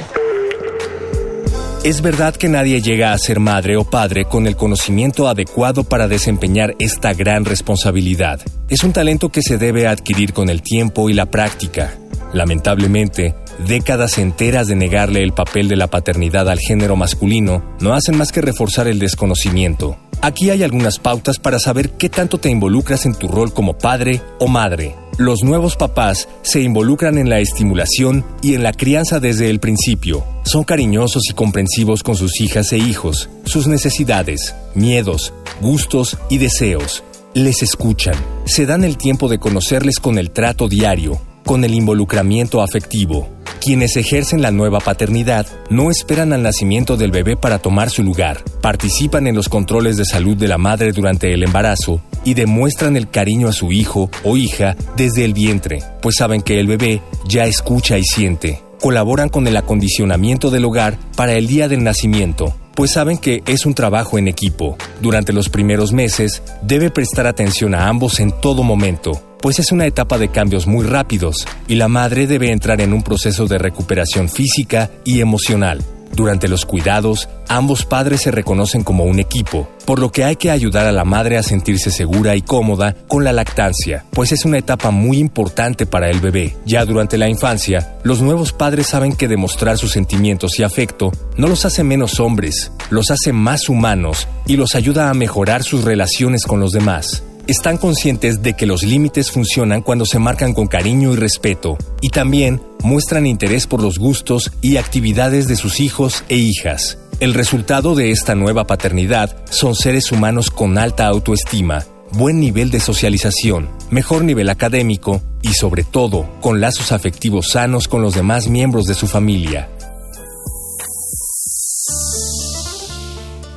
Es 1.84 2.02
verdad 2.02 2.34
que 2.34 2.48
nadie 2.48 2.82
llega 2.82 3.12
a 3.12 3.18
ser 3.18 3.38
madre 3.38 3.76
o 3.76 3.84
padre 3.84 4.24
con 4.24 4.48
el 4.48 4.56
conocimiento 4.56 5.28
adecuado 5.28 5.84
para 5.84 6.08
desempeñar 6.08 6.74
esta 6.80 7.14
gran 7.14 7.44
responsabilidad. 7.44 8.40
Es 8.68 8.82
un 8.82 8.92
talento 8.92 9.28
que 9.28 9.40
se 9.40 9.56
debe 9.56 9.86
adquirir 9.86 10.32
con 10.32 10.48
el 10.48 10.62
tiempo 10.62 11.08
y 11.08 11.12
la 11.12 11.26
práctica. 11.26 11.94
Lamentablemente, 12.32 13.36
décadas 13.68 14.18
enteras 14.18 14.66
de 14.66 14.74
negarle 14.74 15.22
el 15.22 15.32
papel 15.32 15.68
de 15.68 15.76
la 15.76 15.86
paternidad 15.86 16.48
al 16.48 16.58
género 16.58 16.96
masculino 16.96 17.76
no 17.80 17.94
hacen 17.94 18.18
más 18.18 18.32
que 18.32 18.40
reforzar 18.40 18.88
el 18.88 18.98
desconocimiento. 18.98 19.96
Aquí 20.22 20.50
hay 20.50 20.64
algunas 20.64 20.98
pautas 20.98 21.38
para 21.38 21.60
saber 21.60 21.90
qué 21.90 22.08
tanto 22.08 22.38
te 22.38 22.50
involucras 22.50 23.06
en 23.06 23.14
tu 23.14 23.28
rol 23.28 23.54
como 23.54 23.78
padre 23.78 24.20
o 24.40 24.48
madre. 24.48 24.96
Los 25.16 25.44
nuevos 25.44 25.76
papás 25.76 26.28
se 26.42 26.60
involucran 26.60 27.18
en 27.18 27.28
la 27.28 27.38
estimulación 27.38 28.24
y 28.42 28.54
en 28.54 28.64
la 28.64 28.72
crianza 28.72 29.20
desde 29.20 29.48
el 29.48 29.60
principio. 29.60 30.24
Son 30.44 30.64
cariñosos 30.64 31.22
y 31.30 31.34
comprensivos 31.34 32.02
con 32.02 32.16
sus 32.16 32.40
hijas 32.40 32.72
e 32.72 32.78
hijos, 32.78 33.30
sus 33.44 33.68
necesidades, 33.68 34.56
miedos, 34.74 35.32
gustos 35.60 36.18
y 36.30 36.38
deseos. 36.38 37.04
Les 37.32 37.62
escuchan, 37.62 38.16
se 38.44 38.66
dan 38.66 38.82
el 38.82 38.96
tiempo 38.96 39.28
de 39.28 39.38
conocerles 39.38 40.00
con 40.00 40.18
el 40.18 40.32
trato 40.32 40.66
diario, 40.66 41.20
con 41.44 41.62
el 41.62 41.74
involucramiento 41.74 42.60
afectivo. 42.60 43.28
Quienes 43.60 43.96
ejercen 43.96 44.42
la 44.42 44.50
nueva 44.50 44.80
paternidad 44.80 45.46
no 45.70 45.92
esperan 45.92 46.32
al 46.32 46.42
nacimiento 46.42 46.96
del 46.96 47.12
bebé 47.12 47.36
para 47.36 47.60
tomar 47.60 47.88
su 47.88 48.02
lugar, 48.02 48.42
participan 48.60 49.28
en 49.28 49.36
los 49.36 49.48
controles 49.48 49.96
de 49.96 50.06
salud 50.06 50.36
de 50.36 50.48
la 50.48 50.58
madre 50.58 50.90
durante 50.90 51.32
el 51.32 51.44
embarazo 51.44 52.02
y 52.24 52.34
demuestran 52.34 52.96
el 52.96 53.10
cariño 53.10 53.48
a 53.48 53.52
su 53.52 53.72
hijo 53.72 54.10
o 54.22 54.36
hija 54.36 54.76
desde 54.96 55.24
el 55.24 55.34
vientre, 55.34 55.82
pues 56.00 56.16
saben 56.16 56.42
que 56.42 56.58
el 56.58 56.66
bebé 56.66 57.02
ya 57.28 57.44
escucha 57.44 57.98
y 57.98 58.04
siente. 58.04 58.62
Colaboran 58.80 59.28
con 59.28 59.46
el 59.46 59.56
acondicionamiento 59.56 60.50
del 60.50 60.64
hogar 60.64 60.98
para 61.16 61.34
el 61.34 61.46
día 61.46 61.68
del 61.68 61.84
nacimiento, 61.84 62.54
pues 62.74 62.92
saben 62.92 63.18
que 63.18 63.42
es 63.46 63.66
un 63.66 63.74
trabajo 63.74 64.18
en 64.18 64.28
equipo. 64.28 64.76
Durante 65.00 65.32
los 65.32 65.48
primeros 65.48 65.92
meses, 65.92 66.42
debe 66.62 66.90
prestar 66.90 67.26
atención 67.26 67.74
a 67.74 67.88
ambos 67.88 68.20
en 68.20 68.32
todo 68.40 68.62
momento, 68.62 69.36
pues 69.40 69.58
es 69.58 69.72
una 69.72 69.86
etapa 69.86 70.18
de 70.18 70.28
cambios 70.28 70.66
muy 70.66 70.86
rápidos 70.86 71.46
y 71.68 71.74
la 71.74 71.88
madre 71.88 72.26
debe 72.26 72.50
entrar 72.50 72.80
en 72.80 72.92
un 72.92 73.02
proceso 73.02 73.46
de 73.46 73.58
recuperación 73.58 74.28
física 74.28 74.90
y 75.04 75.20
emocional. 75.20 75.84
Durante 76.14 76.46
los 76.46 76.64
cuidados, 76.64 77.28
ambos 77.48 77.84
padres 77.84 78.22
se 78.22 78.30
reconocen 78.30 78.84
como 78.84 79.04
un 79.04 79.18
equipo, 79.18 79.68
por 79.84 79.98
lo 79.98 80.12
que 80.12 80.22
hay 80.22 80.36
que 80.36 80.52
ayudar 80.52 80.86
a 80.86 80.92
la 80.92 81.04
madre 81.04 81.36
a 81.36 81.42
sentirse 81.42 81.90
segura 81.90 82.36
y 82.36 82.42
cómoda 82.42 82.94
con 83.08 83.24
la 83.24 83.32
lactancia, 83.32 84.04
pues 84.10 84.30
es 84.30 84.44
una 84.44 84.58
etapa 84.58 84.92
muy 84.92 85.18
importante 85.18 85.86
para 85.86 86.08
el 86.08 86.20
bebé. 86.20 86.56
Ya 86.66 86.84
durante 86.84 87.18
la 87.18 87.28
infancia, 87.28 87.96
los 88.04 88.22
nuevos 88.22 88.52
padres 88.52 88.86
saben 88.86 89.16
que 89.16 89.26
demostrar 89.26 89.76
sus 89.76 89.90
sentimientos 89.90 90.56
y 90.60 90.62
afecto 90.62 91.10
no 91.36 91.48
los 91.48 91.64
hace 91.64 91.82
menos 91.82 92.20
hombres, 92.20 92.70
los 92.90 93.10
hace 93.10 93.32
más 93.32 93.68
humanos 93.68 94.28
y 94.46 94.56
los 94.56 94.76
ayuda 94.76 95.10
a 95.10 95.14
mejorar 95.14 95.64
sus 95.64 95.82
relaciones 95.82 96.44
con 96.44 96.60
los 96.60 96.70
demás 96.70 97.24
están 97.46 97.76
conscientes 97.76 98.42
de 98.42 98.54
que 98.54 98.66
los 98.66 98.82
límites 98.82 99.30
funcionan 99.30 99.82
cuando 99.82 100.06
se 100.06 100.18
marcan 100.18 100.54
con 100.54 100.66
cariño 100.66 101.12
y 101.12 101.16
respeto, 101.16 101.76
y 102.00 102.10
también 102.10 102.62
muestran 102.82 103.26
interés 103.26 103.66
por 103.66 103.82
los 103.82 103.98
gustos 103.98 104.52
y 104.60 104.76
actividades 104.76 105.48
de 105.48 105.56
sus 105.56 105.80
hijos 105.80 106.24
e 106.28 106.36
hijas. 106.36 106.98
El 107.20 107.34
resultado 107.34 107.94
de 107.94 108.10
esta 108.10 108.34
nueva 108.34 108.66
paternidad 108.66 109.36
son 109.50 109.74
seres 109.74 110.10
humanos 110.10 110.50
con 110.50 110.78
alta 110.78 111.06
autoestima, 111.06 111.84
buen 112.12 112.40
nivel 112.40 112.70
de 112.70 112.80
socialización, 112.80 113.68
mejor 113.90 114.24
nivel 114.24 114.48
académico 114.48 115.22
y 115.42 115.54
sobre 115.54 115.84
todo 115.84 116.28
con 116.40 116.60
lazos 116.60 116.92
afectivos 116.92 117.48
sanos 117.50 117.88
con 117.88 118.02
los 118.02 118.14
demás 118.14 118.48
miembros 118.48 118.86
de 118.86 118.94
su 118.94 119.06
familia. 119.06 119.68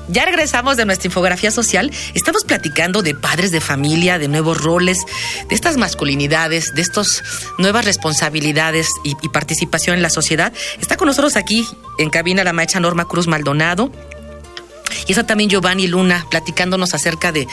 Ya 0.10 0.24
regresamos 0.26 0.78
de 0.78 0.86
nuestra 0.86 1.08
infografía 1.08 1.52
social. 1.52 1.92
Estamos 2.14 2.46
platicando 2.46 3.02
de 3.02 3.14
padres 3.14 3.52
de 3.52 3.60
familia, 3.60 4.18
de 4.18 4.30
nuevos 4.30 4.62
roles, 4.62 5.00
de 5.50 5.56
estas 5.56 5.76
masculinidades, 5.76 6.74
de 6.74 6.82
estas 6.82 7.24
nuevas 7.58 7.84
responsabilidades 7.84 8.88
y, 9.04 9.16
participación 9.30 9.98
en 9.98 10.02
la 10.02 10.10
sociedad. 10.10 10.54
Está 10.80 10.96
con 10.96 11.08
nosotros 11.08 11.36
aquí 11.36 11.68
en 12.00 12.10
cabina 12.10 12.46
la 12.46 12.54
maestra 12.54 12.80
Norma 12.80 13.06
Cruz 13.06 13.28
Maldonado. 13.28 13.92
Y 15.08 15.12
está 15.12 15.26
también 15.26 15.50
Giovanni 15.50 15.88
Luna 15.88 16.26
platicándonos 16.32 16.94
acerca 16.94 17.34
de, 17.34 17.46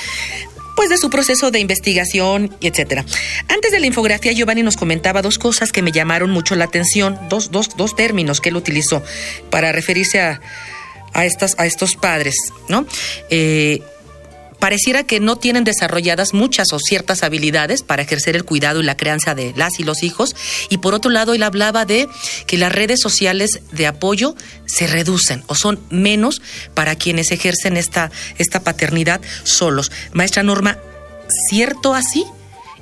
pues 0.77 0.89
de 0.89 0.99
su 0.99 1.11
proceso 1.11 1.51
de 1.51 1.59
investigación 1.59 2.57
y 2.61 2.69
etcétera. 2.69 3.05
Antes 3.49 3.73
de 3.73 3.81
la 3.81 3.87
infografía, 3.87 4.33
Giovanni 4.33 4.63
nos 4.63 4.77
comentaba 4.77 5.23
dos 5.23 5.39
cosas 5.39 5.73
que 5.73 5.83
me 5.83 5.91
llamaron 5.91 6.31
mucho 6.31 6.55
la 6.55 6.65
atención, 6.65 7.19
dos, 7.29 7.51
dos, 7.51 7.77
dos 7.77 7.97
términos 7.97 8.41
que 8.41 8.51
él 8.51 8.57
utilizó 8.57 9.03
para 9.51 9.73
referirse 9.73 10.21
a, 10.21 10.41
a, 11.15 11.25
estas, 11.25 11.55
a 11.59 11.67
estos 11.67 11.97
padres, 11.97 12.35
¿no? 12.69 12.87
Eh, 13.31 13.83
pareciera 14.59 15.03
que 15.03 15.21
no 15.21 15.37
tienen 15.37 15.65
desarrolladas 15.65 16.33
muchas 16.33 16.73
o 16.73 16.79
ciertas 16.79 17.23
habilidades 17.23 17.83
para 17.83 18.03
ejercer 18.03 18.35
el 18.35 18.45
cuidado 18.45 18.81
y 18.81 18.85
la 18.85 18.97
crianza 18.97 19.35
de 19.35 19.53
las 19.57 19.79
y 19.79 19.85
los 19.85 20.03
hijos. 20.03 20.35
Y 20.71 20.79
por 20.79 20.95
otro 20.95 21.11
lado, 21.11 21.35
él 21.35 21.43
hablaba 21.43 21.85
de 21.85 22.09
que 22.47 22.57
las 22.57 22.73
redes 22.73 23.01
sociales 23.01 23.61
de 23.73 23.87
apoyo 23.87 24.35
se 24.65 24.87
reducen 24.87 25.45
o 25.49 25.55
son 25.55 25.81
menos 25.91 26.41
para 26.73 26.95
quienes 26.97 27.31
ejercen 27.31 27.77
esta, 27.77 28.11
esta 28.39 28.61
paternidad 28.61 29.21
solos. 29.43 29.93
Maestra 30.13 30.43
Norma, 30.43 30.79
¿cierto 31.51 31.95
así? 31.95 32.25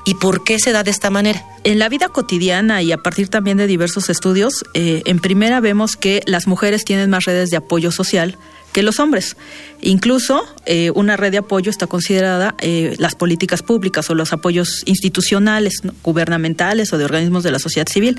¿Y 0.05 0.15
por 0.15 0.43
qué 0.43 0.59
se 0.59 0.73
da 0.73 0.83
de 0.83 0.91
esta 0.91 1.11
manera? 1.11 1.45
En 1.63 1.79
la 1.79 1.89
vida 1.89 2.09
cotidiana 2.09 2.83
y 2.83 2.91
a 2.91 2.99
partir 2.99 3.29
también 3.29 3.57
de 3.57 3.69
diversos 3.69 4.11
estudios, 4.11 4.65
eh, 4.75 5.03
en 5.07 5.21
primera 5.21 5.61
vemos 5.61 5.95
que 5.95 6.23
las 6.27 6.49
mujeres 6.49 6.85
tienen 6.85 7.09
más 7.09 7.25
redes 7.25 7.51
de 7.51 7.57
apoyo 7.57 7.93
social 7.93 8.37
que 8.73 8.83
los 8.83 8.99
hombres. 8.99 9.37
Incluso 9.81 10.45
eh, 10.67 10.91
una 10.95 11.17
red 11.17 11.31
de 11.31 11.39
apoyo 11.39 11.71
está 11.71 11.87
considerada 11.87 12.57
eh, 12.59 12.97
las 12.99 13.15
políticas 13.15 13.63
públicas 13.63 14.11
o 14.11 14.15
los 14.15 14.33
apoyos 14.33 14.83
institucionales, 14.87 15.83
gubernamentales 16.03 16.93
o 16.93 16.99
de 16.99 17.05
organismos 17.05 17.45
de 17.45 17.53
la 17.53 17.61
sociedad 17.61 17.87
civil. 17.87 18.19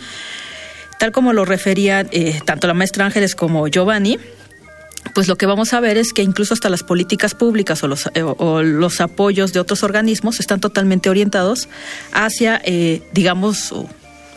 Tal 1.00 1.12
como 1.12 1.34
lo 1.34 1.44
referían 1.44 2.10
tanto 2.46 2.68
la 2.68 2.74
maestra 2.74 3.06
Ángeles 3.06 3.36
como 3.36 3.68
Giovanni, 3.68 4.20
pues 5.14 5.28
lo 5.28 5.36
que 5.36 5.46
vamos 5.46 5.74
a 5.74 5.80
ver 5.80 5.98
es 5.98 6.14
que 6.14 6.24
incluso 6.24 6.54
hasta 6.54 6.70
las 6.70 6.84
políticas 6.84 7.36
públicas 7.36 7.84
o 7.84 7.88
los, 7.88 8.08
eh, 8.14 8.24
los 8.64 9.02
apoyos 9.02 9.54
de 9.54 9.60
otros 9.60 9.84
organismos 9.84 10.40
están 10.40 10.60
totalmente 10.60 11.10
orientados 11.10 11.68
hacia, 12.14 12.62
eh, 12.66 13.02
digamos, 13.12 13.74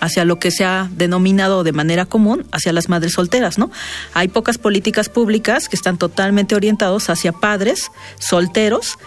hacia 0.01 0.25
lo 0.25 0.39
que 0.39 0.51
se 0.51 0.65
ha 0.65 0.89
denominado 0.93 1.65
de 1.65 1.73
manera 1.73 2.05
común 2.05 2.47
hacia 2.53 2.73
las 2.73 2.89
madres 2.89 3.13
solteras, 3.13 3.59
¿no? 3.59 3.71
Hay 4.15 4.29
pocas 4.29 4.59
políticas 4.59 5.09
públicas 5.09 5.69
que 5.69 5.77
están 5.77 5.99
totalmente 5.99 6.55
orientados 6.55 7.09
hacia 7.11 7.33
padres 7.33 7.91
solteros 8.19 8.99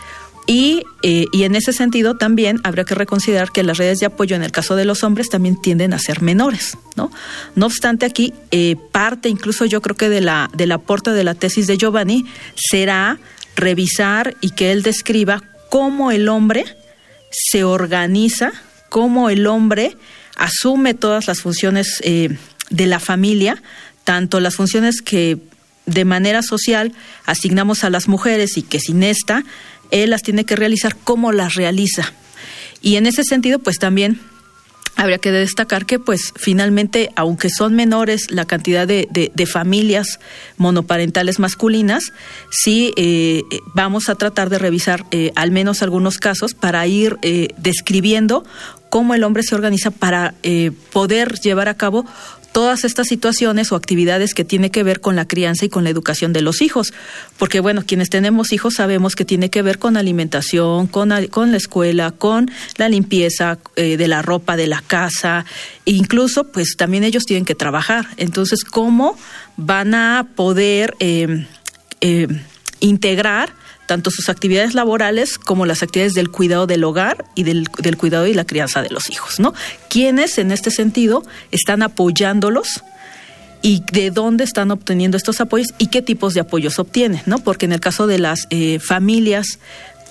y, 0.52 0.82
eh, 1.04 1.28
y, 1.32 1.44
en 1.44 1.54
ese 1.54 1.74
sentido 1.74 2.18
también 2.18 2.60
habría 2.64 2.84
que 2.84 2.96
reconsiderar 2.96 3.52
que 3.52 3.62
las 3.62 3.78
redes 3.78 4.00
de 4.00 4.08
apoyo 4.08 4.36
en 4.36 4.42
el 4.42 4.52
caso 4.52 4.76
de 4.76 4.84
los 4.84 5.04
hombres 5.04 5.30
también 5.30 5.62
tienden 5.62 5.94
a 5.94 6.00
ser 6.00 6.24
menores, 6.24 6.76
¿no? 6.96 7.12
No 7.54 7.68
obstante 7.68 8.08
aquí, 8.08 8.34
eh, 8.50 8.76
parte 8.92 9.30
incluso 9.30 9.66
yo 9.66 9.80
creo 9.80 9.96
que 9.96 10.10
de 10.10 10.22
la, 10.22 10.50
del 10.56 10.72
aporte 10.72 11.12
de 11.12 11.24
la 11.24 11.36
tesis 11.36 11.68
de 11.68 11.78
Giovanni 11.78 12.26
será 12.56 13.20
revisar 13.56 14.36
y 14.42 14.50
que 14.50 14.72
él 14.72 14.82
describa 14.82 15.44
cómo 15.70 16.10
el 16.10 16.28
hombre 16.28 16.66
se 17.30 17.64
organiza, 17.64 18.52
cómo 18.90 19.30
el 19.30 19.46
hombre 19.46 19.98
asume 20.36 20.96
todas 20.96 21.28
las 21.28 21.42
funciones 21.42 22.02
eh, 22.04 22.36
de 22.72 22.88
la 22.88 23.00
familia, 23.00 23.62
tanto 24.04 24.40
las 24.40 24.56
funciones 24.56 25.04
que 25.04 25.38
de 25.86 26.06
manera 26.06 26.42
social 26.42 26.92
asignamos 27.28 27.84
a 27.84 27.92
las 27.92 28.08
mujeres 28.08 28.58
y 28.58 28.64
que 28.64 28.80
sin 28.80 29.04
esta 29.04 29.44
él 29.92 30.12
las 30.12 30.24
tiene 30.24 30.46
que 30.46 30.56
realizar, 30.56 30.96
cómo 31.04 31.32
las 31.32 31.56
realiza. 31.56 32.14
Y 32.82 32.96
en 32.96 33.06
ese 33.06 33.24
sentido, 33.24 33.60
pues 33.60 33.78
también 33.78 34.20
habría 35.00 35.18
que 35.18 35.32
destacar 35.32 35.86
que 35.86 35.98
pues 35.98 36.34
finalmente 36.36 37.10
aunque 37.16 37.50
son 37.50 37.74
menores 37.74 38.32
la 38.32 38.44
cantidad 38.44 38.86
de, 38.86 39.08
de, 39.10 39.46
familias 39.46 40.20
monoparentales 40.58 41.40
masculinas 41.40 42.12
sí 42.50 42.94
eh, 42.98 43.44
vamos 43.74 44.10
a 44.10 44.16
tratar 44.16 44.50
de 44.50 44.60
revisar 44.60 45.06
eh, 45.12 45.32
al 45.36 45.52
menos 45.52 45.82
algunos 45.84 46.18
casos 46.18 46.54
para 46.54 46.86
ir 46.86 47.18
eh, 47.22 47.48
describiendo 47.58 48.44
cómo 48.90 49.14
el 49.14 49.24
hombre 49.24 49.44
se 49.44 49.56
organiza 49.56 49.92
para 49.92 50.34
poder 50.92 51.36
llevar 51.40 51.70
a 51.70 51.76
cabo 51.76 52.06
todas 52.52 52.84
estas 52.84 53.08
situaciones 53.08 53.72
o 53.72 53.76
actividades 53.76 54.34
que 54.34 54.44
tiene 54.44 54.72
que 54.72 54.84
ver 54.84 55.00
con 55.00 55.16
la 55.16 55.28
crianza 55.28 55.66
y 55.66 55.70
con 55.70 55.84
la 55.84 55.90
educación 55.90 56.34
de 56.34 56.42
los 56.42 56.62
hijos. 56.62 56.94
Porque 57.38 57.60
bueno, 57.60 57.84
quienes 57.86 58.10
tenemos 58.10 58.52
hijos 58.52 58.76
sabemos 58.76 59.16
que 59.16 59.26
tiene 59.26 59.50
que 59.50 59.62
ver 59.62 59.80
con 59.80 59.98
alimentación, 59.98 60.88
con, 60.88 61.12
con 61.28 61.52
la 61.52 61.58
escuela, 61.58 62.12
con 62.12 62.52
la 62.78 62.90
limpieza 62.90 63.60
eh, 63.76 63.98
de 63.98 64.08
la 64.08 64.22
ropa, 64.22 64.58
de 64.58 64.68
la 64.68 64.82
casa, 64.82 65.46
e 65.86 65.92
incluso 65.92 66.46
pues 66.46 66.76
también 66.78 67.04
ellos 67.04 67.26
tienen 67.26 67.46
que 67.46 67.56
trabajar. 67.56 68.08
Entonces, 68.18 68.64
¿cómo 68.64 69.18
van 69.58 69.94
a 69.94 70.28
poder 70.36 70.96
eh, 71.00 71.46
eh, 72.02 72.28
integrar 72.80 73.54
tanto 73.90 74.12
sus 74.12 74.30
actividades 74.30 74.76
laborales 74.76 75.40
como 75.40 75.66
las 75.66 75.82
actividades 75.82 76.14
del 76.14 76.30
cuidado 76.30 76.68
del 76.68 76.84
hogar 76.84 77.26
y 77.34 77.42
del, 77.42 77.68
cuidado 77.98 78.28
y 78.28 78.36
la 78.36 78.46
crianza 78.46 78.84
de 78.84 78.92
los 78.92 79.10
hijos, 79.10 79.40
¿no? 79.40 79.56
Quienes 79.90 80.38
en 80.38 80.52
este 80.52 80.70
sentido 80.70 81.24
están 81.50 81.82
apoyándolos 81.82 82.84
y 83.64 83.84
de 83.92 84.12
dónde 84.12 84.44
están 84.44 84.70
obteniendo 84.70 85.18
estos 85.18 85.42
apoyos 85.42 85.70
y 85.80 85.88
qué 85.88 86.04
tipos 86.04 86.36
de 86.36 86.42
apoyos 86.42 86.78
obtienen, 86.78 87.24
¿no? 87.26 87.40
Porque 87.40 87.66
en 87.66 87.72
el 87.72 87.80
caso 87.80 88.06
de 88.06 88.20
las 88.20 88.46
eh, 88.52 88.78
familias 88.78 89.58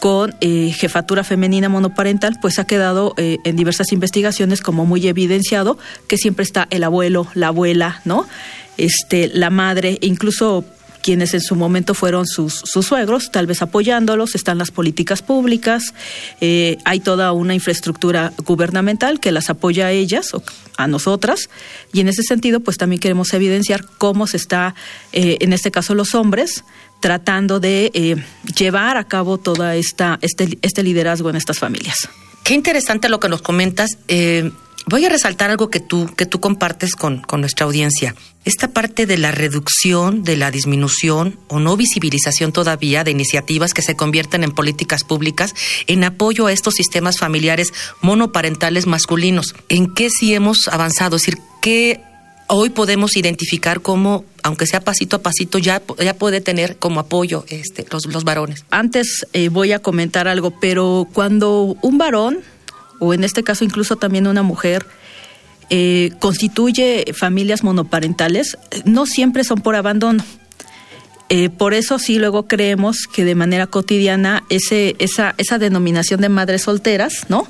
con 0.01 0.35
eh, 0.41 0.73
jefatura 0.77 1.23
femenina 1.23 1.69
monoparental, 1.69 2.37
pues 2.43 2.59
ha 2.59 2.67
quedado 2.67 3.15
eh, 3.17 3.39
en 3.45 3.55
diversas 3.55 3.93
investigaciones 3.93 4.61
como 4.61 4.87
muy 4.87 5.07
evidenciado 5.07 5.79
que 6.09 6.17
siempre 6.17 6.43
está 6.43 6.67
el 6.71 6.83
abuelo, 6.83 7.29
la 7.35 7.49
abuela, 7.49 8.01
¿no? 8.05 8.27
Este, 8.77 9.29
la 9.29 9.51
madre, 9.51 9.99
incluso 10.01 10.65
quienes 11.03 11.35
en 11.35 11.41
su 11.41 11.57
momento 11.57 11.95
fueron 11.95 12.27
sus, 12.27 12.63
suegros, 12.65 13.31
tal 13.31 13.47
vez 13.47 13.63
apoyándolos, 13.63 14.35
están 14.35 14.59
las 14.59 14.71
políticas 14.71 15.23
públicas, 15.23 15.95
eh, 16.41 16.77
hay 16.85 17.01
toda 17.01 17.33
una 17.33 17.55
infraestructura 17.55 18.33
gubernamental 18.45 19.21
que 19.21 19.33
las 19.33 19.51
apoya 19.51 19.87
a 19.87 19.93
ellas 19.93 20.35
o 20.35 20.43
a 20.77 20.87
nosotras, 20.87 21.51
y 21.93 22.01
en 22.01 22.09
ese 22.09 22.23
sentido, 22.23 22.61
pues 22.61 22.77
también 22.77 23.01
queremos 23.01 23.33
evidenciar 23.33 23.85
cómo 23.99 24.27
se 24.27 24.37
está, 24.37 24.75
eh, 25.13 25.39
en 25.41 25.53
este 25.53 25.71
caso 25.71 25.95
los 25.95 26.15
hombres, 26.15 26.65
tratando 27.01 27.61
de 27.61 27.91
eh, 27.95 28.17
llevar 28.57 28.97
a 28.97 29.05
cabo 29.05 29.39
toda 29.39 29.77
esta 29.77 30.19
este, 30.23 30.59
este 30.63 30.83
liderazgo 30.83 31.31
en 31.31 31.37
estas 31.37 31.59
familias. 31.59 31.97
Qué 32.45 32.55
interesante 32.55 33.09
lo 33.09 33.21
que 33.21 33.29
nos 33.29 33.43
comentas. 33.43 33.99
Voy 34.89 35.05
a 35.05 35.11
resaltar 35.11 35.51
algo 35.51 35.69
que 35.69 35.81
tú, 35.81 36.09
que 36.17 36.25
tú 36.25 36.41
compartes 36.41 36.95
con, 36.95 37.19
con 37.19 37.43
nuestra 37.43 37.67
audiencia. 37.67 38.15
Esta 38.47 38.69
parte 38.69 39.05
de 39.05 39.19
la 39.19 39.33
reducción, 39.33 40.23
de 40.23 40.39
la 40.39 40.51
disminución 40.51 41.39
o 41.49 41.61
no 41.61 41.77
visibilización 41.77 42.53
todavía 42.53 43.05
de 43.05 43.11
iniciativas 43.11 43.75
que 43.75 43.83
se 43.83 43.97
convierten 43.97 44.45
en 44.45 44.53
políticas 44.53 45.05
públicas 45.05 45.55
en 45.89 46.05
apoyo 46.05 46.47
a 46.47 46.53
estos 46.53 46.73
sistemas 46.73 47.19
familiares 47.19 47.75
monoparentales 48.01 48.87
masculinos. 48.87 49.55
¿En 49.69 49.93
qué 49.93 50.09
sí 50.09 50.33
hemos 50.33 50.69
avanzado? 50.69 51.17
Es 51.17 51.23
decir, 51.23 51.39
¿qué 51.61 52.01
hoy 52.47 52.71
podemos 52.71 53.15
identificar 53.19 53.83
como, 53.83 54.25
aunque 54.43 54.67
sea 54.67 54.81
pasito 54.81 55.17
a 55.17 55.23
pasito, 55.23 55.59
ya, 55.59 55.83
ya 56.03 56.15
puede 56.15 56.41
tener 56.41 56.79
como 56.79 57.01
apoyo 57.01 57.45
este, 57.49 57.85
los, 57.91 58.07
los 58.07 58.25
varones. 58.25 58.65
Antes 58.71 59.27
eh, 59.35 59.51
voy 59.51 59.73
a 59.73 59.81
comentar 59.81 60.29
algo, 60.29 60.59
pero 60.59 61.07
cuando 61.13 61.77
un 61.83 61.99
varón 61.99 62.39
o 62.99 63.15
en 63.15 63.25
este 63.25 63.43
caso 63.43 63.65
incluso 63.65 63.97
también 63.97 64.27
una 64.27 64.43
mujer, 64.43 64.87
eh, 65.71 66.13
constituye 66.19 67.05
familias 67.15 67.63
monoparentales, 67.63 68.57
no 68.85 69.05
siempre 69.07 69.45
son 69.45 69.61
por 69.61 69.77
abandono. 69.77 70.25
Eh, 71.29 71.51
por 71.51 71.75
eso 71.75 71.99
sí 71.99 72.19
luego 72.19 72.47
creemos 72.47 73.07
que 73.07 73.25
de 73.25 73.35
manera 73.35 73.67
cotidiana 73.67 74.45
ese, 74.49 74.97
esa, 74.99 75.35
esa 75.37 75.59
denominación 75.59 76.23
de 76.23 76.31
madres 76.31 76.63
solteras, 76.63 77.27
¿no? 77.29 77.47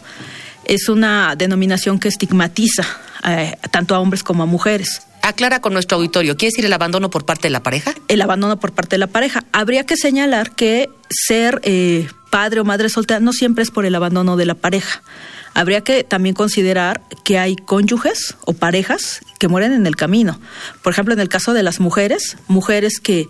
Es 0.64 0.88
una 0.88 1.36
denominación 1.36 2.00
que 2.00 2.08
estigmatiza 2.08 2.84
eh, 3.24 3.56
tanto 3.70 3.94
a 3.94 4.00
hombres 4.00 4.24
como 4.24 4.42
a 4.42 4.46
mujeres. 4.46 5.02
Aclara 5.22 5.60
con 5.60 5.72
nuestro 5.72 5.98
auditorio, 5.98 6.36
¿quiere 6.36 6.50
decir 6.50 6.64
el 6.64 6.72
abandono 6.72 7.08
por 7.10 7.24
parte 7.24 7.46
de 7.46 7.50
la 7.50 7.62
pareja? 7.62 7.94
El 8.08 8.20
abandono 8.20 8.58
por 8.58 8.72
parte 8.72 8.96
de 8.96 8.98
la 8.98 9.06
pareja. 9.06 9.44
Habría 9.52 9.84
que 9.84 9.96
señalar 9.96 10.52
que 10.56 10.90
ser 11.08 11.60
padre 12.30 12.60
o 12.60 12.64
madre 12.64 12.88
soltera 12.88 13.20
no 13.20 13.32
siempre 13.32 13.62
es 13.62 13.70
por 13.70 13.84
el 13.86 13.94
abandono 13.94 14.36
de 14.36 14.46
la 14.46 14.54
pareja. 14.54 15.02
Habría 15.54 15.80
que 15.80 16.04
también 16.04 16.34
considerar 16.34 17.00
que 17.24 17.38
hay 17.38 17.56
cónyuges 17.56 18.36
o 18.44 18.52
parejas 18.52 19.20
que 19.38 19.48
mueren 19.48 19.72
en 19.72 19.86
el 19.86 19.96
camino. 19.96 20.40
Por 20.82 20.92
ejemplo, 20.92 21.14
en 21.14 21.20
el 21.20 21.28
caso 21.28 21.52
de 21.52 21.62
las 21.62 21.80
mujeres, 21.80 22.36
mujeres 22.46 23.00
que, 23.00 23.28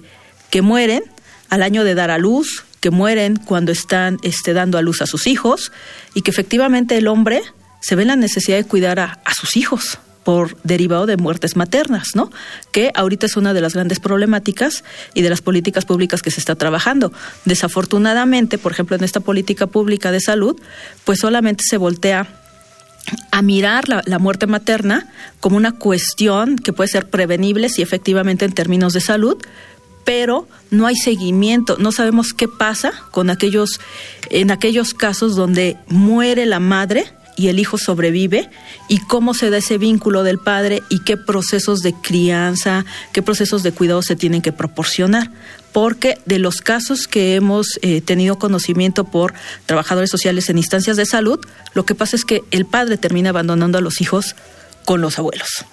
que 0.51 0.63
mueren 0.63 1.05
al 1.49 1.63
año 1.63 1.85
de 1.85 1.95
dar 1.95 2.11
a 2.11 2.19
luz, 2.19 2.65
que 2.81 2.91
mueren 2.91 3.37
cuando 3.37 3.73
están 3.73 4.19
este, 4.23 4.53
dando 4.53 4.79
a 4.79 4.83
luz 4.83 5.01
a 5.03 5.07
sus 5.07 5.27
hijos 5.27 5.73
y 6.15 6.23
que 6.23 6.31
efectivamente 6.31 6.97
el 6.97 7.09
hombre 7.09 7.43
se 7.81 7.95
ve 7.95 8.05
la 8.05 8.17
necesidad 8.17 8.57
de 8.57 8.65
cuidar 8.65 9.01
a 9.01 9.35
sus 9.35 9.57
hijos 9.57 9.99
por 10.25 10.57
derivado 10.63 11.07
de 11.07 11.17
muertes 11.17 11.57
maternas, 11.57 12.09
¿no? 12.15 12.31
Que 12.73 12.93
ahorita 12.95 13.27
es 13.27 13.37
una 13.37 13.55
de 13.55 13.61
las 13.61 13.75
grandes 13.75 14.01
problemáticas 14.01 14.85
y 15.15 15.23
de 15.23 15.31
las 15.31 15.41
políticas 15.41 15.85
públicas 15.85 16.23
que 16.23 16.31
se 16.31 16.41
está 16.41 16.55
trabajando. 16.55 17.13
Desafortunadamente, 17.45 18.59
por 18.59 18.73
ejemplo, 18.73 18.97
en 18.97 19.05
esta 19.05 19.21
política 19.21 19.67
pública 19.67 20.13
de 20.13 20.21
salud, 20.21 20.61
pues 21.05 21.21
solamente 21.21 21.65
se 21.67 21.77
voltea 21.77 22.29
a 23.31 23.43
mirar 23.43 23.89
la, 23.89 24.19
muerte 24.19 24.47
materna 24.47 25.09
como 25.41 25.57
una 25.57 25.73
cuestión 25.73 26.57
que 26.57 26.73
puede 26.73 26.89
ser 26.89 27.09
prevenible 27.09 27.69
si 27.69 27.83
efectivamente 27.83 28.45
en 28.45 28.53
términos 28.53 28.93
de 28.93 29.01
salud, 29.01 29.39
pero 30.05 30.49
no 30.71 30.87
hay 30.87 30.97
seguimiento, 30.97 31.77
no 31.79 31.93
sabemos 31.93 32.33
qué 32.33 32.49
pasa 32.49 32.93
con 33.11 33.31
aquellos, 33.31 33.81
en 34.31 34.51
aquellos 34.51 34.95
casos 34.95 35.37
donde 35.37 35.77
muere 35.89 36.47
la 36.47 36.61
madre 36.61 37.07
y 37.39 37.49
el 37.49 37.61
hijo 37.61 37.79
sobrevive 37.79 38.51
y 38.89 38.99
cómo 38.99 39.33
se 39.33 39.49
da 39.49 39.59
ese 39.59 39.79
vínculo 39.79 40.25
del 40.25 40.39
padre 40.39 40.83
y 40.91 40.99
qué 41.01 41.17
procesos 41.17 41.81
de 41.81 41.95
crianza, 41.95 42.85
qué 43.13 43.23
procesos 43.23 43.63
de 43.63 43.73
cuidado 43.73 44.03
se 44.03 44.17
tienen 44.17 44.43
que 44.43 44.53
proporcionar. 44.53 45.31
porque 45.73 46.19
de 46.25 46.39
los 46.39 46.63
casos 46.63 47.07
que 47.07 47.35
hemos 47.37 47.79
eh, 47.83 48.01
tenido 48.01 48.39
conocimiento 48.39 49.05
por 49.05 49.35
trabajadores 49.67 50.11
sociales 50.11 50.49
en 50.49 50.57
instancias 50.57 50.97
de 50.97 51.05
salud, 51.07 51.39
lo 51.75 51.85
que 51.85 51.95
pasa 51.95 52.17
es 52.17 52.25
que 52.25 52.43
el 52.51 52.65
padre 52.65 52.97
termina 52.97 53.31
abandonando 53.31 53.79
a 53.79 53.83
los 53.83 54.01
hijos 54.01 54.35
con 54.87 55.03
los 55.03 55.19
abuelos. 55.19 55.67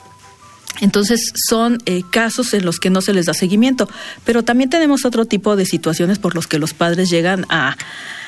Entonces 0.82 1.32
son 1.47 1.80
eh, 1.86 2.04
casos 2.12 2.54
en 2.54 2.65
los 2.65 2.80
que 2.80 2.89
no 2.89 3.01
se 3.01 3.13
les 3.13 3.25
da 3.25 3.34
seguimiento, 3.34 3.89
pero 4.25 4.43
también 4.43 4.69
tenemos 4.69 5.06
otro 5.06 5.25
tipo 5.25 5.56
de 5.56 5.65
situaciones 5.65 6.19
por 6.19 6.36
los 6.36 6.45
que 6.45 6.60
los 6.60 6.73
padres 6.73 7.10
llegan 7.10 7.45
a, 7.49 7.78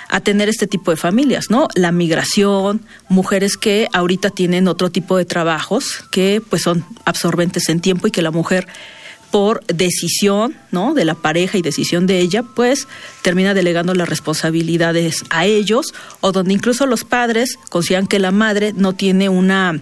a 0.10 0.22
tener 0.22 0.50
este 0.50 0.68
tipo 0.68 0.92
de 0.92 0.98
familias, 0.98 1.50
¿no? 1.50 1.68
La 1.76 1.92
migración, 1.92 2.82
mujeres 3.10 3.58
que 3.58 3.88
ahorita 3.94 4.30
tienen 4.30 4.68
otro 4.68 4.90
tipo 4.90 5.18
de 5.18 5.26
trabajos 5.26 6.04
que 6.12 6.42
pues 6.50 6.62
son 6.62 6.86
absorbentes 7.06 7.70
en 7.70 7.82
tiempo 7.82 8.08
y 8.08 8.12
que 8.12 8.22
la 8.22 8.32
mujer 8.32 8.68
por 9.32 9.66
decisión, 9.66 10.56
¿no? 10.72 10.94
de 10.94 11.06
la 11.06 11.16
pareja 11.16 11.58
y 11.58 11.62
decisión 11.62 12.08
de 12.08 12.20
ella, 12.20 12.44
pues 12.44 12.88
termina 13.22 13.54
delegando 13.54 13.94
las 13.94 14.08
responsabilidades 14.08 15.24
a 15.30 15.46
ellos 15.46 15.94
o 16.22 16.32
donde 16.32 16.54
incluso 16.54 16.86
los 16.86 17.04
padres 17.04 17.58
consideran 17.70 18.08
que 18.08 18.20
la 18.20 18.32
madre 18.32 18.74
no 18.74 18.94
tiene 18.94 19.30
una 19.30 19.82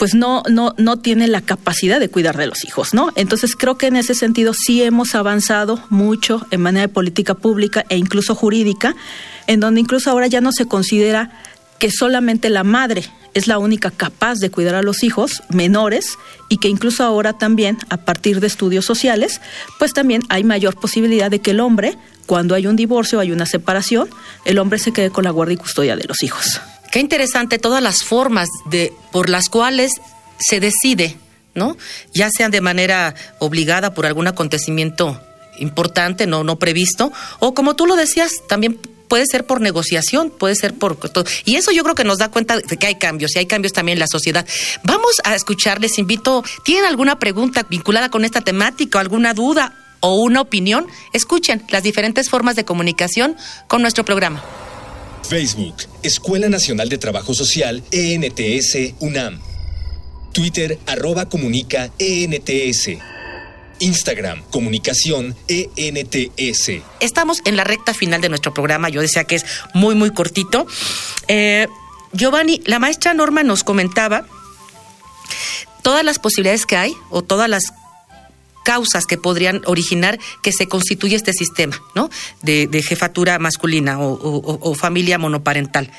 pues 0.00 0.14
no, 0.14 0.42
no, 0.48 0.74
no 0.78 0.96
tiene 0.96 1.28
la 1.28 1.42
capacidad 1.42 2.00
de 2.00 2.08
cuidar 2.08 2.38
de 2.38 2.46
los 2.46 2.64
hijos, 2.64 2.94
¿no? 2.94 3.10
Entonces 3.16 3.54
creo 3.54 3.76
que 3.76 3.88
en 3.88 3.96
ese 3.96 4.14
sentido 4.14 4.54
sí 4.54 4.82
hemos 4.82 5.14
avanzado 5.14 5.78
mucho 5.90 6.46
en 6.50 6.62
manera 6.62 6.86
de 6.86 6.92
política 6.92 7.34
pública 7.34 7.84
e 7.90 7.98
incluso 7.98 8.34
jurídica, 8.34 8.96
en 9.46 9.60
donde 9.60 9.82
incluso 9.82 10.10
ahora 10.10 10.26
ya 10.26 10.40
no 10.40 10.52
se 10.52 10.64
considera 10.64 11.42
que 11.78 11.90
solamente 11.90 12.48
la 12.48 12.64
madre 12.64 13.04
es 13.34 13.46
la 13.46 13.58
única 13.58 13.90
capaz 13.90 14.38
de 14.38 14.50
cuidar 14.50 14.74
a 14.74 14.82
los 14.82 15.02
hijos 15.02 15.42
menores 15.50 16.16
y 16.48 16.56
que 16.56 16.68
incluso 16.68 17.04
ahora 17.04 17.34
también, 17.34 17.76
a 17.90 17.98
partir 17.98 18.40
de 18.40 18.46
estudios 18.46 18.86
sociales, 18.86 19.42
pues 19.78 19.92
también 19.92 20.22
hay 20.30 20.44
mayor 20.44 20.80
posibilidad 20.80 21.30
de 21.30 21.40
que 21.40 21.50
el 21.50 21.60
hombre, 21.60 21.98
cuando 22.24 22.54
hay 22.54 22.66
un 22.66 22.76
divorcio, 22.76 23.20
hay 23.20 23.32
una 23.32 23.44
separación, 23.44 24.08
el 24.46 24.58
hombre 24.60 24.78
se 24.78 24.92
quede 24.92 25.10
con 25.10 25.24
la 25.24 25.30
guardia 25.30 25.56
y 25.56 25.58
custodia 25.58 25.94
de 25.94 26.04
los 26.04 26.22
hijos. 26.22 26.58
Qué 26.90 26.98
interesante 26.98 27.58
todas 27.58 27.82
las 27.82 28.02
formas 28.02 28.48
de 28.66 28.92
por 29.12 29.28
las 29.28 29.48
cuales 29.48 29.92
se 30.38 30.58
decide, 30.58 31.16
¿no? 31.54 31.76
Ya 32.12 32.30
sean 32.30 32.50
de 32.50 32.60
manera 32.60 33.14
obligada 33.38 33.94
por 33.94 34.06
algún 34.06 34.26
acontecimiento 34.26 35.20
importante, 35.58 36.26
no, 36.26 36.42
no 36.42 36.58
previsto, 36.58 37.12
o 37.38 37.54
como 37.54 37.76
tú 37.76 37.86
lo 37.86 37.94
decías, 37.94 38.32
también 38.48 38.80
puede 39.08 39.26
ser 39.26 39.44
por 39.44 39.60
negociación, 39.60 40.30
puede 40.30 40.54
ser 40.54 40.74
por 40.74 40.96
todo. 40.96 41.24
Y 41.44 41.56
eso 41.56 41.70
yo 41.72 41.82
creo 41.82 41.94
que 41.94 42.04
nos 42.04 42.18
da 42.18 42.30
cuenta 42.30 42.58
de 42.58 42.76
que 42.76 42.86
hay 42.86 42.94
cambios 42.94 43.34
y 43.34 43.40
hay 43.40 43.46
cambios 43.46 43.72
también 43.72 43.96
en 43.96 44.00
la 44.00 44.06
sociedad. 44.06 44.46
Vamos 44.82 45.20
a 45.24 45.34
escuchar, 45.34 45.80
les 45.80 45.98
invito, 45.98 46.42
¿tienen 46.64 46.86
alguna 46.86 47.18
pregunta 47.18 47.66
vinculada 47.68 48.08
con 48.08 48.24
esta 48.24 48.40
temática, 48.40 49.00
alguna 49.00 49.34
duda 49.34 49.74
o 50.00 50.14
una 50.16 50.40
opinión? 50.40 50.86
Escuchen 51.12 51.62
las 51.68 51.82
diferentes 51.82 52.30
formas 52.30 52.56
de 52.56 52.64
comunicación 52.64 53.36
con 53.66 53.82
nuestro 53.82 54.04
programa. 54.04 54.42
Facebook, 55.28 55.74
Escuela 56.02 56.48
Nacional 56.48 56.88
de 56.88 56.98
Trabajo 56.98 57.34
Social, 57.34 57.82
ENTS, 57.90 58.94
UNAM. 59.00 59.40
Twitter, 60.32 60.78
arroba 60.86 61.28
comunica, 61.28 61.90
ENTS. 61.98 62.98
Instagram, 63.80 64.42
comunicación, 64.50 65.34
ENTS. 65.48 66.82
Estamos 67.00 67.40
en 67.44 67.56
la 67.56 67.64
recta 67.64 67.94
final 67.94 68.20
de 68.20 68.28
nuestro 68.28 68.52
programa, 68.52 68.88
yo 68.88 69.00
decía 69.00 69.24
que 69.24 69.36
es 69.36 69.46
muy, 69.74 69.94
muy 69.94 70.10
cortito. 70.12 70.66
Eh, 71.28 71.66
Giovanni, 72.12 72.60
la 72.66 72.78
maestra 72.78 73.14
Norma 73.14 73.42
nos 73.42 73.64
comentaba 73.64 74.26
todas 75.82 76.04
las 76.04 76.18
posibilidades 76.18 76.66
que 76.66 76.76
hay 76.76 76.94
o 77.08 77.22
todas 77.22 77.48
las 77.48 77.72
causas 78.64 79.06
que 79.06 79.16
podrían 79.16 79.62
originar 79.66 80.18
que 80.42 80.52
se 80.52 80.68
constituya 80.68 81.16
este 81.16 81.32
sistema, 81.32 81.80
¿no? 81.94 82.10
De, 82.42 82.68
jefatura 82.82 83.38
masculina 83.38 83.98
o, 84.00 84.74
familia 84.74 85.18
monoparental. 85.18 85.90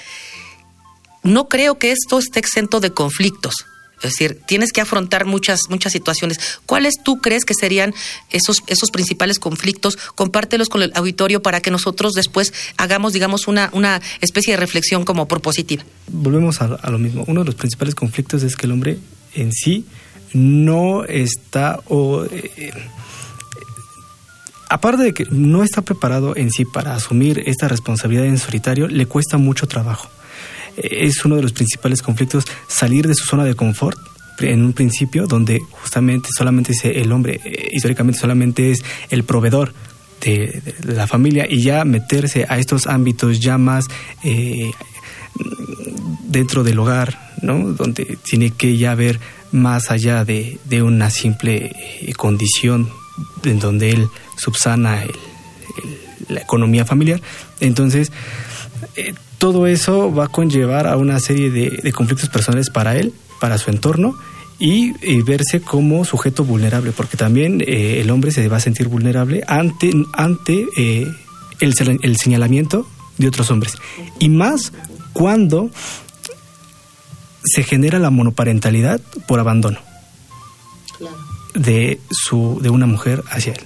No 1.23 1.47
creo 1.47 1.77
que 1.77 1.91
esto 1.91 2.17
esté 2.19 2.39
exento 2.39 2.79
de 2.79 2.91
conflictos. 2.91 3.65
Es 4.01 4.13
decir, 4.13 4.39
tienes 4.47 4.71
que 4.71 4.81
afrontar 4.81 5.25
muchas, 5.25 5.69
muchas 5.69 5.93
situaciones. 5.93 6.39
¿Cuáles 6.65 6.95
tú 7.03 7.19
crees 7.21 7.45
que 7.45 7.53
serían 7.53 7.93
esos, 8.31 8.63
esos 8.65 8.89
principales 8.89 9.37
conflictos? 9.37 9.95
Compártelos 10.15 10.69
con 10.69 10.81
el 10.81 10.91
auditorio 10.95 11.43
para 11.43 11.61
que 11.61 11.69
nosotros 11.69 12.13
después 12.13 12.51
hagamos, 12.77 13.13
digamos, 13.13 13.47
una, 13.47 13.69
una 13.73 14.01
especie 14.19 14.53
de 14.53 14.57
reflexión 14.57 15.05
como 15.05 15.27
propositiva. 15.27 15.83
Volvemos 16.07 16.63
a, 16.63 16.65
a 16.81 16.89
lo 16.89 16.97
mismo. 16.97 17.25
Uno 17.27 17.41
de 17.41 17.45
los 17.45 17.55
principales 17.55 17.93
conflictos 17.93 18.41
es 18.41 18.55
que 18.55 18.65
el 18.65 18.71
hombre 18.71 18.97
en 19.35 19.51
sí 19.51 19.85
no 20.33 21.03
está 21.05 21.79
o 21.87 22.23
eh, 22.25 22.71
aparte 24.69 25.03
de 25.03 25.13
que 25.13 25.25
no 25.29 25.63
está 25.63 25.81
preparado 25.81 26.35
en 26.35 26.51
sí 26.51 26.65
para 26.65 26.95
asumir 26.95 27.43
esta 27.45 27.67
responsabilidad 27.67 28.25
en 28.25 28.37
solitario, 28.37 28.87
le 28.87 29.05
cuesta 29.05 29.37
mucho 29.37 29.67
trabajo. 29.67 30.09
Eh, 30.77 31.05
es 31.07 31.23
uno 31.25 31.35
de 31.35 31.41
los 31.43 31.53
principales 31.53 32.01
conflictos 32.01 32.45
salir 32.67 33.07
de 33.07 33.15
su 33.15 33.25
zona 33.25 33.43
de 33.43 33.55
confort 33.55 33.97
en 34.39 34.63
un 34.63 34.73
principio 34.73 35.27
donde 35.27 35.59
justamente 35.71 36.29
solamente 36.35 36.73
el 36.99 37.11
hombre 37.11 37.39
eh, 37.43 37.69
históricamente 37.73 38.19
solamente 38.19 38.71
es 38.71 38.83
el 39.09 39.23
proveedor 39.23 39.73
de, 40.21 40.61
la 40.83 41.05
familia 41.05 41.45
y 41.49 41.61
ya 41.61 41.83
meterse 41.83 42.45
a 42.47 42.57
estos 42.57 42.87
ámbitos 42.87 43.39
ya 43.39 43.57
más 43.57 43.87
dentro 46.31 46.63
del 46.63 46.79
hogar, 46.79 47.33
¿no? 47.41 47.73
Donde 47.73 48.17
tiene 48.23 48.51
que 48.51 48.77
ya 48.77 48.95
ver 48.95 49.19
más 49.51 49.91
allá 49.91 50.25
de, 50.25 50.59
una 50.81 51.09
simple 51.09 51.71
eh, 52.01 52.13
condición 52.13 52.89
en 53.43 53.59
donde 53.59 53.91
él 53.91 54.07
subsana 54.37 55.03
la 56.27 56.41
economía 56.41 56.85
familiar. 56.85 57.21
Entonces, 57.59 58.11
eh, 58.95 59.13
todo 59.37 59.67
eso 59.67 60.13
va 60.13 60.25
a 60.25 60.27
conllevar 60.27 60.87
a 60.87 60.97
una 60.97 61.19
serie 61.19 61.49
de, 61.49 61.91
conflictos 61.91 62.29
personales 62.29 62.69
para 62.69 62.95
él, 62.95 63.13
para 63.39 63.57
su 63.57 63.69
entorno, 63.69 64.15
y, 64.59 64.93
verse 65.23 65.59
como 65.59 66.05
sujeto 66.05 66.43
vulnerable, 66.43 66.91
porque 66.91 67.17
también 67.17 67.61
eh, 67.61 67.99
el 67.99 68.11
hombre 68.11 68.29
se 68.31 68.47
va 68.47 68.57
a 68.57 68.59
sentir 68.59 68.87
vulnerable 68.87 69.43
ante, 69.47 69.91
ante 70.13 70.67
el, 70.77 71.99
el 72.03 72.17
señalamiento 72.17 72.87
de 73.17 73.27
otros 73.27 73.49
hombres. 73.49 73.73
Y 74.19 74.29
más 74.29 74.71
cuando 75.13 75.71
se 77.43 77.63
genera 77.63 77.99
la 77.99 78.09
monoparentalidad 78.09 79.01
por 79.27 79.39
abandono 79.39 79.79
de 81.53 81.99
su 82.09 82.59
de 82.61 82.69
una 82.69 82.85
mujer 82.85 83.23
hacia 83.29 83.53
él 83.53 83.61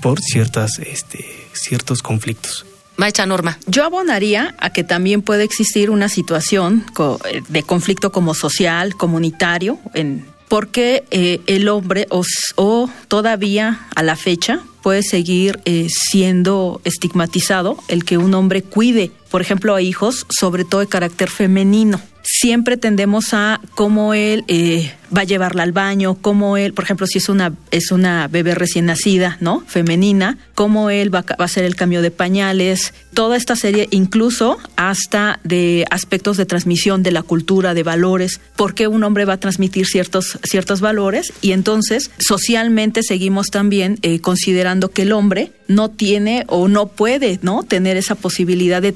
por 0.00 0.20
ciertas 0.20 0.78
este 0.78 1.24
ciertos 1.52 2.02
conflictos. 2.02 2.66
Maestra 2.96 3.26
Norma. 3.26 3.58
Yo 3.66 3.84
abonaría 3.84 4.54
a 4.58 4.70
que 4.70 4.84
también 4.84 5.20
puede 5.20 5.44
existir 5.44 5.90
una 5.90 6.08
situación 6.08 6.84
de 7.48 7.62
conflicto 7.62 8.10
como 8.10 8.32
social, 8.32 8.96
comunitario, 8.96 9.78
en, 9.92 10.24
porque 10.48 11.04
eh, 11.10 11.40
el 11.46 11.68
hombre 11.68 12.06
o, 12.10 12.90
todavía 13.08 13.86
a 13.94 14.02
la 14.02 14.16
fecha 14.16 14.60
puede 14.82 15.02
seguir 15.02 15.60
eh, 15.66 15.88
siendo 15.90 16.80
estigmatizado 16.84 17.76
el 17.88 18.04
que 18.04 18.16
un 18.16 18.32
hombre 18.32 18.62
cuide, 18.62 19.10
por 19.30 19.42
ejemplo, 19.42 19.74
a 19.74 19.82
hijos, 19.82 20.26
sobre 20.30 20.64
todo 20.64 20.80
de 20.80 20.86
carácter 20.86 21.28
femenino 21.28 22.00
siempre 22.40 22.76
tendemos 22.76 23.32
a 23.32 23.60
cómo 23.74 24.14
él 24.14 24.44
eh, 24.48 24.92
va 25.14 25.22
a 25.22 25.24
llevarla 25.24 25.62
al 25.62 25.72
baño, 25.72 26.16
cómo 26.20 26.56
él, 26.56 26.72
por 26.72 26.84
ejemplo, 26.84 27.06
si 27.06 27.18
es 27.18 27.28
una, 27.28 27.52
es 27.70 27.90
una 27.90 28.28
bebé 28.28 28.54
recién 28.54 28.86
nacida, 28.86 29.36
¿no? 29.40 29.62
Femenina, 29.66 30.38
cómo 30.54 30.90
él 30.90 31.14
va, 31.14 31.24
a 31.38 31.44
hacer 31.44 31.64
el 31.64 31.76
cambio 31.76 32.02
de 32.02 32.10
pañales, 32.10 32.94
toda 33.14 33.36
esta 33.36 33.56
serie, 33.56 33.88
incluso 33.90 34.58
hasta 34.76 35.40
de 35.44 35.86
aspectos 35.90 36.36
de 36.36 36.46
transmisión 36.46 37.02
de 37.02 37.12
la 37.12 37.22
cultura, 37.22 37.74
de 37.74 37.82
valores, 37.82 38.40
por 38.56 38.74
qué 38.74 38.88
un 38.88 39.04
hombre 39.04 39.24
va 39.24 39.34
a 39.34 39.40
transmitir 39.40 39.86
ciertos, 39.86 40.38
ciertos 40.42 40.80
valores 40.80 41.32
y 41.40 41.52
entonces 41.52 42.10
socialmente 42.18 43.02
seguimos 43.02 43.48
también 43.48 43.98
eh, 44.02 44.20
considerando 44.20 44.90
que 44.90 45.02
el 45.02 45.12
hombre 45.12 45.52
no 45.68 45.90
tiene 45.90 46.44
o 46.48 46.68
no 46.68 46.86
puede, 46.86 47.40
¿no? 47.42 47.62
Tener 47.64 47.96
esa 47.96 48.14
posibilidad 48.14 48.80
de, 48.80 48.94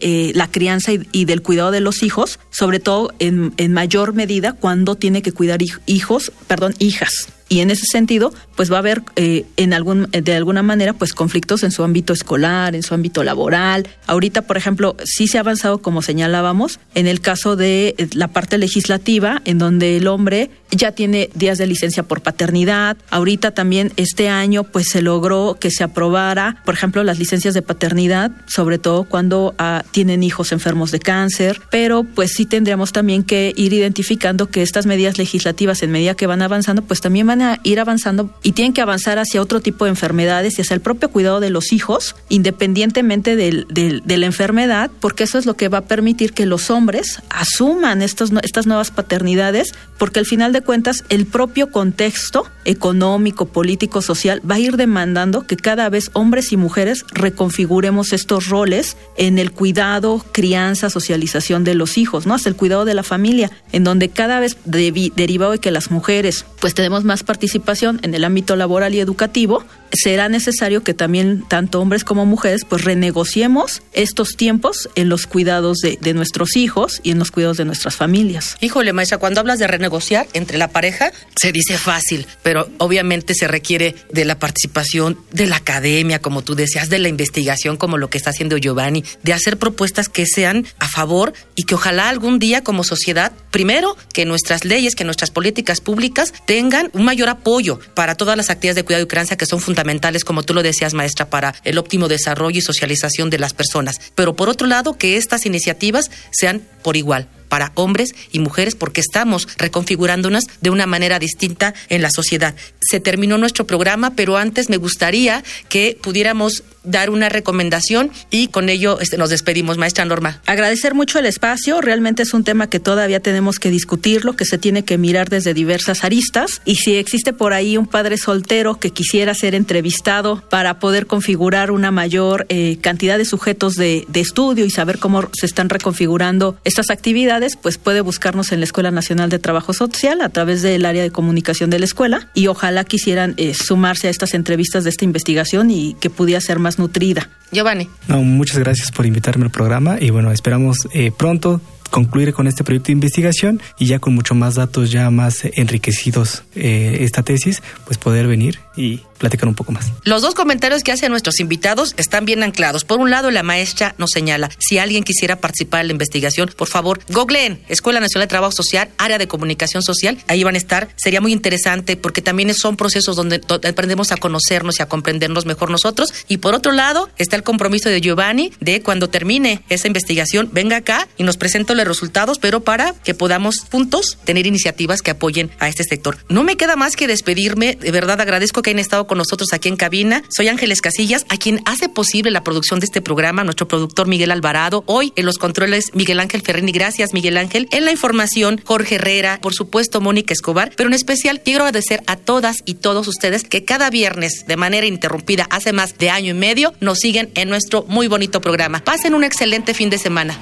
eh, 0.00 0.32
la 0.34 0.50
crianza 0.50 0.92
y, 0.92 1.06
y, 1.12 1.24
del 1.26 1.42
cuidado 1.42 1.70
de 1.70 1.80
los 1.80 2.02
hijos, 2.02 2.38
sobre 2.50 2.80
todo 2.80 3.12
en, 3.18 3.52
en 3.58 3.72
mayor 3.72 4.14
medida 4.14 4.54
cuando 4.54 4.94
tiene 4.94 5.22
que 5.22 5.32
cuidar 5.32 5.45
cuidar 5.46 5.62
hijos, 5.86 6.32
perdón, 6.48 6.74
hijas 6.80 7.28
y 7.48 7.60
en 7.60 7.70
ese 7.70 7.84
sentido 7.86 8.32
pues 8.56 8.70
va 8.72 8.76
a 8.76 8.78
haber 8.80 9.02
eh, 9.16 9.44
en 9.56 9.72
algún 9.72 10.08
de 10.10 10.34
alguna 10.34 10.62
manera 10.62 10.92
pues 10.92 11.12
conflictos 11.12 11.62
en 11.62 11.70
su 11.70 11.84
ámbito 11.84 12.12
escolar 12.12 12.74
en 12.74 12.82
su 12.82 12.94
ámbito 12.94 13.22
laboral. 13.22 13.86
Ahorita 14.06 14.42
por 14.42 14.56
ejemplo 14.56 14.96
sí 15.04 15.28
se 15.28 15.38
ha 15.38 15.42
avanzado 15.42 15.78
como 15.78 16.02
señalábamos 16.02 16.80
en 16.94 17.06
el 17.06 17.20
caso 17.20 17.56
de 17.56 17.94
eh, 17.98 18.08
la 18.14 18.28
parte 18.28 18.58
legislativa 18.58 19.42
en 19.44 19.58
donde 19.58 19.96
el 19.96 20.08
hombre 20.08 20.50
ya 20.72 20.92
tiene 20.92 21.30
días 21.34 21.58
de 21.58 21.66
licencia 21.66 22.02
por 22.02 22.22
paternidad. 22.22 22.96
Ahorita 23.10 23.52
también 23.52 23.92
este 23.96 24.28
año 24.28 24.64
pues 24.64 24.88
se 24.88 25.02
logró 25.02 25.56
que 25.60 25.70
se 25.70 25.84
aprobara 25.84 26.62
por 26.64 26.74
ejemplo 26.74 27.04
las 27.04 27.18
licencias 27.18 27.54
de 27.54 27.62
paternidad 27.62 28.32
sobre 28.46 28.78
todo 28.78 29.04
cuando 29.04 29.54
ah, 29.58 29.84
tienen 29.92 30.22
hijos 30.22 30.52
enfermos 30.52 30.90
de 30.90 30.98
cáncer. 30.98 31.60
Pero 31.70 32.02
pues 32.02 32.32
sí 32.32 32.46
tendríamos 32.46 32.92
también 32.92 33.22
que 33.22 33.52
ir 33.56 33.72
identificando 33.72 34.48
que 34.48 34.62
estas 34.62 34.86
medidas 34.86 35.18
legislativas 35.18 35.82
en 35.82 35.92
medida 35.92 36.14
que 36.14 36.26
van 36.26 36.42
avanzando 36.42 36.82
pues 36.82 37.00
también 37.00 37.26
van 37.26 37.35
van 37.36 37.42
a 37.42 37.60
ir 37.62 37.80
avanzando 37.80 38.30
y 38.42 38.52
tienen 38.52 38.72
que 38.72 38.80
avanzar 38.80 39.18
hacia 39.18 39.42
otro 39.42 39.60
tipo 39.60 39.84
de 39.84 39.90
enfermedades 39.90 40.58
y 40.58 40.62
hacia 40.62 40.74
el 40.74 40.80
propio 40.80 41.10
cuidado 41.10 41.40
de 41.40 41.50
los 41.50 41.72
hijos, 41.72 42.16
independientemente 42.28 43.36
del, 43.36 43.66
del, 43.68 44.02
de 44.04 44.16
la 44.16 44.26
enfermedad, 44.26 44.90
porque 45.00 45.24
eso 45.24 45.38
es 45.38 45.46
lo 45.46 45.54
que 45.54 45.68
va 45.68 45.78
a 45.78 45.84
permitir 45.84 46.32
que 46.32 46.46
los 46.46 46.70
hombres 46.70 47.20
asuman 47.30 48.02
estos, 48.02 48.32
estas 48.42 48.66
nuevas 48.66 48.90
paternidades, 48.90 49.74
porque 49.98 50.20
al 50.20 50.26
final 50.26 50.52
de 50.52 50.62
cuentas 50.62 51.04
el 51.08 51.26
propio 51.26 51.70
contexto 51.70 52.46
económico, 52.64 53.46
político, 53.46 54.02
social 54.02 54.40
va 54.48 54.56
a 54.56 54.58
ir 54.58 54.76
demandando 54.76 55.46
que 55.46 55.56
cada 55.56 55.88
vez 55.88 56.10
hombres 56.14 56.52
y 56.52 56.56
mujeres 56.56 57.04
reconfiguremos 57.12 58.12
estos 58.12 58.48
roles 58.48 58.96
en 59.16 59.38
el 59.38 59.52
cuidado, 59.52 60.24
crianza, 60.32 60.90
socialización 60.90 61.64
de 61.64 61.74
los 61.74 61.98
hijos, 61.98 62.26
¿no? 62.26 62.34
Hasta 62.34 62.48
el 62.48 62.56
cuidado 62.56 62.84
de 62.84 62.94
la 62.94 63.02
familia, 63.02 63.50
en 63.72 63.84
donde 63.84 64.08
cada 64.08 64.40
vez 64.40 64.56
derivado 64.64 65.52
de 65.52 65.58
que 65.58 65.70
las 65.70 65.90
mujeres 65.90 66.46
pues 66.60 66.74
tenemos 66.74 67.04
más 67.04 67.22
participación 67.26 68.00
en 68.02 68.14
el 68.14 68.24
ámbito 68.24 68.56
laboral 68.56 68.94
y 68.94 69.00
educativo, 69.00 69.64
será 69.92 70.28
necesario 70.28 70.82
que 70.82 70.94
también 70.94 71.44
tanto 71.48 71.80
hombres 71.80 72.04
como 72.04 72.26
mujeres 72.26 72.64
pues 72.68 72.84
renegociemos 72.84 73.82
estos 73.92 74.36
tiempos 74.36 74.88
en 74.94 75.08
los 75.08 75.26
cuidados 75.26 75.78
de, 75.78 76.14
nuestros 76.14 76.56
hijos 76.56 77.00
y 77.02 77.10
en 77.10 77.18
los 77.18 77.30
cuidados 77.30 77.56
de 77.58 77.64
nuestras 77.64 77.94
familias. 77.94 78.56
Híjole, 78.60 78.92
maestra, 78.92 79.18
cuando 79.18 79.40
hablas 79.40 79.58
de 79.58 79.66
renegociar 79.66 80.26
entre 80.32 80.58
la 80.58 80.68
pareja, 80.68 81.12
se 81.36 81.52
dice 81.52 81.78
fácil, 81.78 82.26
pero 82.42 82.68
obviamente 82.78 83.34
se 83.34 83.48
requiere 83.48 83.94
de 84.10 84.24
la 84.24 84.38
participación 84.38 85.18
de 85.30 85.46
la 85.46 85.56
academia, 85.56 86.20
como 86.20 86.42
tú 86.42 86.54
decías, 86.54 86.88
de 86.88 86.98
la 86.98 87.08
investigación, 87.08 87.76
como 87.76 87.98
lo 87.98 88.08
que 88.08 88.18
está 88.18 88.30
haciendo 88.30 88.56
Giovanni, 88.56 89.04
de 89.22 89.32
hacer 89.32 89.58
propuestas 89.58 90.08
que 90.08 90.26
sean 90.26 90.66
a 90.78 90.88
favor 90.88 91.34
y 91.54 91.64
que 91.64 91.74
ojalá 91.74 92.08
algún 92.08 92.38
día 92.38 92.64
como 92.64 92.82
sociedad, 92.82 93.32
primero, 93.50 93.96
que 94.12 94.24
nuestras 94.24 94.64
leyes, 94.64 94.94
que 94.94 95.04
nuestras 95.04 95.30
políticas 95.30 95.80
públicas 95.80 96.32
tengan 96.46 96.90
un 96.92 97.04
mayor 97.04 97.28
apoyo 97.28 97.78
para 97.94 98.14
todas 98.14 98.36
las 98.36 98.50
actividades 98.50 98.76
de 98.76 98.84
cuidado 98.84 99.04
y 99.04 99.08
crianza 99.08 99.36
que 99.36 99.46
son 99.46 99.60
fundamentales 99.60 99.75
fundamentales, 99.76 100.24
como 100.24 100.42
tú 100.42 100.54
lo 100.54 100.62
decías, 100.62 100.94
maestra, 100.94 101.28
para 101.28 101.54
el 101.62 101.76
óptimo 101.76 102.08
desarrollo 102.08 102.58
y 102.58 102.62
socialización 102.62 103.28
de 103.28 103.38
las 103.38 103.52
personas. 103.52 104.00
Pero 104.14 104.34
por 104.34 104.48
otro 104.48 104.66
lado, 104.66 104.96
que 104.96 105.18
estas 105.18 105.44
iniciativas 105.44 106.10
sean 106.30 106.62
por 106.82 106.96
igual 106.96 107.28
para 107.48 107.72
hombres 107.74 108.14
y 108.32 108.38
mujeres 108.38 108.74
porque 108.74 109.00
estamos 109.00 109.48
reconfigurándonos 109.58 110.44
de 110.60 110.70
una 110.70 110.86
manera 110.86 111.18
distinta 111.18 111.74
en 111.88 112.02
la 112.02 112.10
sociedad. 112.10 112.54
Se 112.80 113.00
terminó 113.00 113.38
nuestro 113.38 113.66
programa, 113.66 114.14
pero 114.14 114.36
antes 114.36 114.68
me 114.68 114.76
gustaría 114.76 115.42
que 115.68 115.98
pudiéramos 116.00 116.62
dar 116.86 117.10
una 117.10 117.28
recomendación 117.28 118.10
y 118.30 118.48
con 118.48 118.68
ello 118.68 119.00
este, 119.00 119.18
nos 119.18 119.30
despedimos, 119.30 119.76
maestra 119.76 120.04
Norma. 120.04 120.40
Agradecer 120.46 120.94
mucho 120.94 121.18
el 121.18 121.26
espacio, 121.26 121.80
realmente 121.80 122.22
es 122.22 122.32
un 122.32 122.44
tema 122.44 122.70
que 122.70 122.80
todavía 122.80 123.20
tenemos 123.20 123.58
que 123.58 123.70
discutirlo, 123.70 124.36
que 124.36 124.44
se 124.44 124.56
tiene 124.58 124.84
que 124.84 124.96
mirar 124.96 125.28
desde 125.28 125.52
diversas 125.52 126.04
aristas 126.04 126.62
y 126.64 126.76
si 126.76 126.96
existe 126.96 127.32
por 127.32 127.52
ahí 127.52 127.76
un 127.76 127.86
padre 127.86 128.16
soltero 128.16 128.78
que 128.78 128.90
quisiera 128.90 129.34
ser 129.34 129.54
entrevistado 129.54 130.42
para 130.48 130.78
poder 130.78 131.06
configurar 131.06 131.70
una 131.70 131.90
mayor 131.90 132.46
eh, 132.48 132.78
cantidad 132.80 133.18
de 133.18 133.24
sujetos 133.24 133.74
de, 133.74 134.04
de 134.08 134.20
estudio 134.20 134.64
y 134.64 134.70
saber 134.70 134.98
cómo 134.98 135.28
se 135.32 135.46
están 135.46 135.68
reconfigurando 135.68 136.56
estas 136.64 136.90
actividades, 136.90 137.26
pues 137.60 137.78
puede 137.78 138.00
buscarnos 138.00 138.52
en 138.52 138.60
la 138.60 138.64
Escuela 138.64 138.90
Nacional 138.90 139.30
de 139.30 139.38
Trabajo 139.38 139.72
Social 139.72 140.20
a 140.22 140.28
través 140.28 140.62
del 140.62 140.86
área 140.86 141.02
de 141.02 141.10
comunicación 141.10 141.70
de 141.70 141.78
la 141.78 141.84
escuela 141.84 142.28
y 142.34 142.46
ojalá 142.46 142.84
quisieran 142.84 143.34
eh, 143.36 143.54
sumarse 143.54 144.08
a 144.08 144.10
estas 144.10 144.34
entrevistas 144.34 144.84
de 144.84 144.90
esta 144.90 145.04
investigación 145.04 145.70
y 145.70 145.94
que 146.00 146.10
pudiera 146.10 146.40
ser 146.40 146.58
más 146.58 146.78
nutrida. 146.78 147.28
Giovanni. 147.52 147.88
No, 148.08 148.22
muchas 148.22 148.58
gracias 148.58 148.90
por 148.90 149.06
invitarme 149.06 149.44
al 149.44 149.50
programa 149.50 149.98
y 150.00 150.10
bueno, 150.10 150.32
esperamos 150.32 150.88
eh, 150.92 151.12
pronto 151.16 151.60
concluir 151.90 152.32
con 152.32 152.46
este 152.46 152.64
proyecto 152.64 152.86
de 152.88 152.92
investigación 152.92 153.60
y 153.78 153.86
ya 153.86 153.98
con 153.98 154.14
mucho 154.14 154.34
más 154.34 154.56
datos, 154.56 154.90
ya 154.90 155.10
más 155.10 155.42
enriquecidos 155.44 156.44
eh, 156.54 156.98
esta 157.00 157.22
tesis, 157.22 157.62
pues 157.84 157.98
poder 157.98 158.26
venir 158.26 158.60
y 158.76 159.02
platicar 159.18 159.48
un 159.48 159.54
poco 159.54 159.72
más. 159.72 159.92
Los 160.04 160.22
dos 160.22 160.34
comentarios 160.34 160.82
que 160.82 160.92
hacen 160.92 161.10
nuestros 161.10 161.40
invitados 161.40 161.94
están 161.96 162.24
bien 162.24 162.42
anclados. 162.42 162.84
Por 162.84 163.00
un 163.00 163.10
lado, 163.10 163.30
la 163.30 163.42
maestra 163.42 163.94
nos 163.98 164.10
señala, 164.10 164.50
si 164.58 164.78
alguien 164.78 165.04
quisiera 165.04 165.36
participar 165.36 165.82
en 165.82 165.88
la 165.88 165.92
investigación, 165.92 166.50
por 166.56 166.68
favor, 166.68 167.00
googleen 167.08 167.60
Escuela 167.68 168.00
Nacional 168.00 168.26
de 168.26 168.30
Trabajo 168.30 168.52
Social, 168.52 168.90
Área 168.98 169.18
de 169.18 169.28
Comunicación 169.28 169.82
Social, 169.82 170.18
ahí 170.28 170.44
van 170.44 170.54
a 170.54 170.58
estar. 170.58 170.88
Sería 170.96 171.20
muy 171.20 171.32
interesante 171.32 171.96
porque 171.96 172.22
también 172.22 172.54
son 172.54 172.76
procesos 172.76 173.16
donde 173.16 173.40
aprendemos 173.68 174.12
a 174.12 174.16
conocernos 174.16 174.78
y 174.78 174.82
a 174.82 174.88
comprendernos 174.88 175.46
mejor 175.46 175.70
nosotros. 175.70 176.12
Y 176.28 176.38
por 176.38 176.54
otro 176.54 176.72
lado, 176.72 177.08
está 177.18 177.36
el 177.36 177.42
compromiso 177.42 177.88
de 177.88 178.00
Giovanni 178.00 178.52
de 178.60 178.82
cuando 178.82 179.08
termine 179.08 179.62
esa 179.68 179.86
investigación, 179.86 180.50
venga 180.52 180.76
acá 180.76 181.08
y 181.16 181.22
nos 181.22 181.36
presente 181.36 181.74
los 181.74 181.86
resultados, 181.86 182.38
pero 182.38 182.60
para 182.60 182.94
que 183.04 183.14
podamos 183.14 183.56
juntos 183.70 184.18
tener 184.24 184.46
iniciativas 184.46 185.02
que 185.02 185.12
apoyen 185.12 185.50
a 185.58 185.68
este 185.68 185.84
sector. 185.84 186.18
No 186.28 186.42
me 186.42 186.56
queda 186.56 186.76
más 186.76 186.96
que 186.96 187.06
despedirme, 187.06 187.76
de 187.80 187.90
verdad 187.90 188.20
agradezco 188.20 188.62
que 188.62 188.70
hayan 188.70 188.80
estado 188.80 189.05
con 189.06 189.18
nosotros 189.18 189.52
aquí 189.52 189.68
en 189.68 189.76
cabina. 189.76 190.22
Soy 190.28 190.48
Ángeles 190.48 190.80
Casillas, 190.80 191.26
a 191.28 191.36
quien 191.36 191.60
hace 191.64 191.88
posible 191.88 192.30
la 192.30 192.44
producción 192.44 192.80
de 192.80 192.86
este 192.86 193.00
programa, 193.00 193.44
nuestro 193.44 193.68
productor 193.68 194.06
Miguel 194.06 194.30
Alvarado. 194.30 194.84
Hoy 194.86 195.12
en 195.16 195.26
los 195.26 195.38
controles 195.38 195.90
Miguel 195.94 196.20
Ángel 196.20 196.42
Ferrini, 196.42 196.72
gracias 196.72 197.12
Miguel 197.12 197.36
Ángel. 197.36 197.68
En 197.70 197.84
la 197.84 197.92
información 197.92 198.60
Jorge 198.64 198.96
Herrera, 198.96 199.38
por 199.40 199.54
supuesto 199.54 200.00
Mónica 200.00 200.32
Escobar, 200.32 200.72
pero 200.76 200.88
en 200.88 200.94
especial 200.94 201.40
quiero 201.42 201.64
agradecer 201.64 202.02
a 202.06 202.16
todas 202.16 202.58
y 202.64 202.74
todos 202.74 203.08
ustedes 203.08 203.44
que 203.44 203.64
cada 203.64 203.90
viernes 203.90 204.44
de 204.46 204.56
manera 204.56 204.86
interrumpida 204.86 205.46
hace 205.50 205.72
más 205.72 205.98
de 205.98 206.10
año 206.10 206.32
y 206.32 206.34
medio 206.34 206.72
nos 206.80 206.98
siguen 206.98 207.30
en 207.34 207.48
nuestro 207.48 207.84
muy 207.88 208.08
bonito 208.08 208.40
programa. 208.40 208.80
Pasen 208.80 209.14
un 209.14 209.24
excelente 209.24 209.74
fin 209.74 209.90
de 209.90 209.98
semana. 209.98 210.38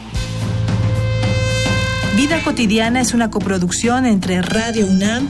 Vida 2.17 2.41
cotidiana 2.45 3.01
es 3.01 3.13
una 3.13 3.31
coproducción 3.31 4.07
entre 4.07 4.41
Radio 4.41 4.87
UNAM 4.87 5.29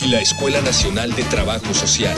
y 0.00 0.08
la 0.08 0.20
Escuela 0.20 0.60
Nacional 0.62 1.14
de 1.14 1.22
Trabajo 1.24 1.74
Social. 1.74 2.16